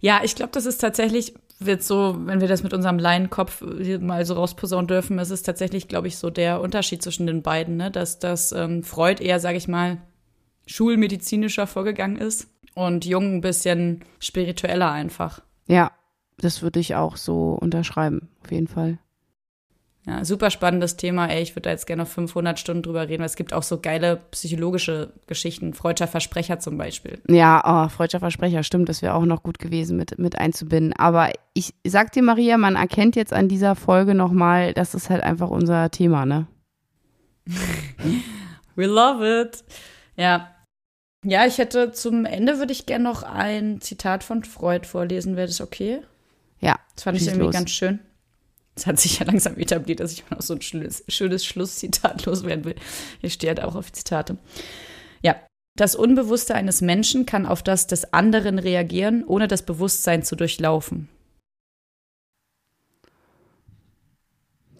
[0.00, 3.62] Ja, ich glaube, das ist tatsächlich, wird so, wenn wir das mit unserem Laienkopf
[4.00, 7.78] mal so rausposaunen dürfen, ist es tatsächlich, glaube ich, so der Unterschied zwischen den beiden,
[7.78, 7.90] ne?
[7.90, 10.02] dass, dass ähm, Freud eher, sage ich mal,
[10.66, 15.40] schulmedizinischer vorgegangen ist und Jung ein bisschen spiritueller einfach.
[15.68, 15.90] Ja,
[16.38, 18.98] das würde ich auch so unterschreiben, auf jeden Fall.
[20.06, 21.28] Ja, super spannendes Thema.
[21.28, 23.62] Ey, ich würde da jetzt gerne noch 500 Stunden drüber reden, weil es gibt auch
[23.62, 25.72] so geile psychologische Geschichten.
[25.72, 27.22] Freudscher Versprecher zum Beispiel.
[27.26, 30.92] Ja, oh, Freudscher Versprecher, stimmt, das wäre auch noch gut gewesen mit, mit einzubinden.
[30.92, 35.22] Aber ich sag dir, Maria, man erkennt jetzt an dieser Folge nochmal, das ist halt
[35.22, 36.46] einfach unser Thema, ne?
[38.76, 39.64] We love it.
[40.16, 40.50] Ja.
[41.24, 45.36] Ja, ich hätte zum Ende würde ich gerne noch ein Zitat von Freud vorlesen.
[45.36, 46.02] Wäre das okay?
[46.64, 46.80] Ja.
[46.94, 47.54] Das fand ich irgendwie los.
[47.54, 48.00] ganz schön.
[48.76, 52.24] Es hat sich ja langsam etabliert, dass ich mal noch so ein schönes, schönes Schlusszitat
[52.26, 52.74] loswerden will.
[53.20, 54.38] Hier steht halt auch auf Zitate.
[55.22, 55.36] Ja.
[55.76, 61.08] Das Unbewusste eines Menschen kann auf das des anderen reagieren, ohne das Bewusstsein zu durchlaufen.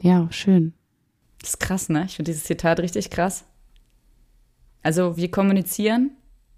[0.00, 0.74] Ja, schön.
[1.40, 2.04] Das ist krass, ne?
[2.06, 3.44] Ich finde dieses Zitat richtig krass.
[4.82, 6.16] Also wir kommunizieren,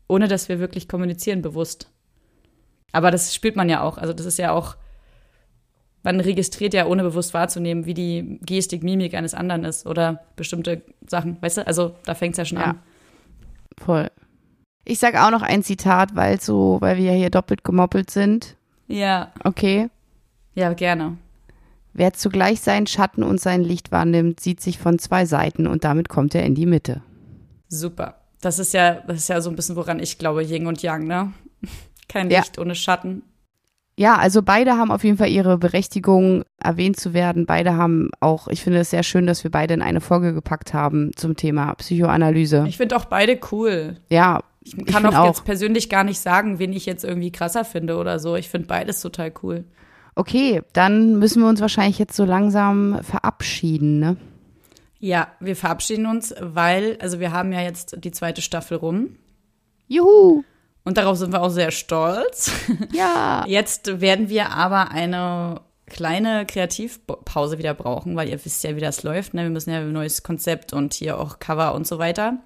[0.08, 1.90] ohne dass wir wirklich kommunizieren, bewusst.
[2.92, 3.98] Aber das spielt man ja auch.
[3.98, 4.76] Also das ist ja auch
[6.06, 10.82] man registriert ja, ohne bewusst wahrzunehmen, wie die Gestik, Mimik eines anderen ist oder bestimmte
[11.04, 11.36] Sachen.
[11.40, 12.64] Weißt du, also da fängt es ja schon ja.
[12.64, 12.78] an.
[13.76, 14.08] Voll.
[14.84, 18.56] Ich sage auch noch ein Zitat, weil so, weil wir ja hier doppelt gemoppelt sind.
[18.86, 19.32] Ja.
[19.42, 19.90] Okay.
[20.54, 21.18] Ja, gerne.
[21.92, 26.08] Wer zugleich seinen Schatten und sein Licht wahrnimmt, sieht sich von zwei Seiten und damit
[26.08, 27.02] kommt er in die Mitte.
[27.68, 28.20] Super.
[28.40, 31.08] Das ist ja, das ist ja so ein bisschen, woran ich glaube, Yin und Yang,
[31.08, 31.32] ne?
[32.08, 32.62] Kein Licht ja.
[32.62, 33.22] ohne Schatten.
[33.98, 37.46] Ja, also beide haben auf jeden Fall ihre Berechtigung, erwähnt zu werden.
[37.46, 40.74] Beide haben auch, ich finde es sehr schön, dass wir beide in eine Folge gepackt
[40.74, 42.66] haben zum Thema Psychoanalyse.
[42.68, 43.96] Ich finde auch beide cool.
[44.10, 44.42] Ja.
[44.62, 47.64] Ich kann ich auch, auch jetzt persönlich gar nicht sagen, wen ich jetzt irgendwie krasser
[47.64, 48.36] finde oder so.
[48.36, 49.64] Ich finde beides total cool.
[50.14, 54.16] Okay, dann müssen wir uns wahrscheinlich jetzt so langsam verabschieden, ne?
[54.98, 59.10] Ja, wir verabschieden uns, weil, also wir haben ja jetzt die zweite Staffel rum.
[59.88, 60.42] Juhu!
[60.86, 62.52] Und darauf sind wir auch sehr stolz.
[62.92, 63.44] Ja.
[63.48, 69.02] Jetzt werden wir aber eine kleine Kreativpause wieder brauchen, weil ihr wisst ja, wie das
[69.02, 69.34] läuft.
[69.34, 69.42] Ne?
[69.42, 72.38] Wir müssen ja ein neues Konzept und hier auch Cover und so weiter.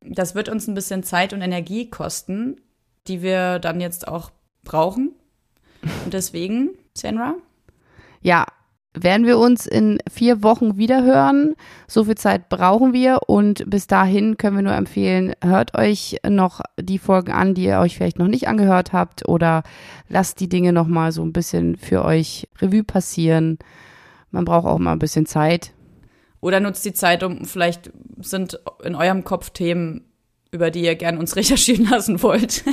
[0.00, 2.60] Das wird uns ein bisschen Zeit und Energie kosten,
[3.08, 4.30] die wir dann jetzt auch
[4.62, 5.10] brauchen.
[6.04, 7.34] Und deswegen, Senra?
[8.22, 8.46] Ja,
[8.94, 11.54] werden wir uns in vier Wochen wiederhören.
[11.86, 16.60] So viel Zeit brauchen wir und bis dahin können wir nur empfehlen, hört euch noch
[16.80, 19.62] die Folgen an, die ihr euch vielleicht noch nicht angehört habt oder
[20.08, 23.58] lasst die Dinge noch mal so ein bisschen für euch Revue passieren.
[24.30, 25.72] Man braucht auch mal ein bisschen Zeit.
[26.40, 27.90] Oder nutzt die Zeit, um vielleicht
[28.20, 30.04] sind in eurem Kopf Themen,
[30.50, 32.64] über die ihr gern uns recherchieren lassen wollt.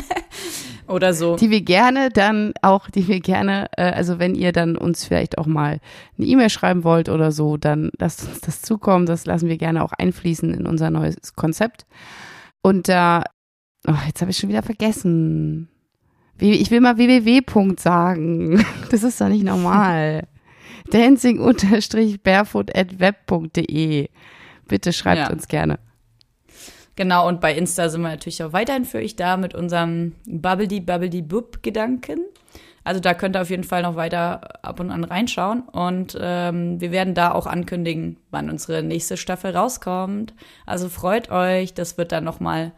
[0.87, 1.35] Oder so.
[1.35, 5.37] Die wir gerne dann auch, die wir gerne, äh, also wenn ihr dann uns vielleicht
[5.37, 5.79] auch mal
[6.17, 9.05] eine E-Mail schreiben wollt oder so, dann lasst uns das zukommen.
[9.05, 11.85] Das lassen wir gerne auch einfließen in unser neues Konzept.
[12.61, 13.23] Und da,
[13.87, 15.69] oh, jetzt habe ich schon wieder vergessen.
[16.39, 17.41] Ich will mal www.
[17.77, 18.65] sagen.
[18.89, 20.27] Das ist doch nicht normal.
[20.91, 24.09] dancing-barefoot at web.de.
[24.67, 25.29] Bitte schreibt ja.
[25.29, 25.79] uns gerne.
[27.01, 30.81] Genau, und bei Insta sind wir natürlich auch weiterhin für euch da mit unserem Bubbledy
[30.81, 32.19] Bubbledy Bub Gedanken.
[32.83, 35.63] Also da könnt ihr auf jeden Fall noch weiter ab und an reinschauen.
[35.63, 40.35] Und ähm, wir werden da auch ankündigen, wann unsere nächste Staffel rauskommt.
[40.67, 42.71] Also freut euch, das wird dann noch mal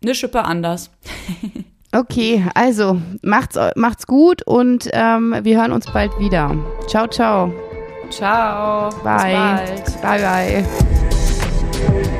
[0.00, 0.92] eine Schippe anders.
[1.92, 6.56] okay, also macht's, macht's gut und ähm, wir hören uns bald wieder.
[6.86, 7.52] Ciao, ciao.
[8.08, 8.88] Ciao.
[9.02, 9.82] Bye.
[10.00, 12.16] Bye, bye.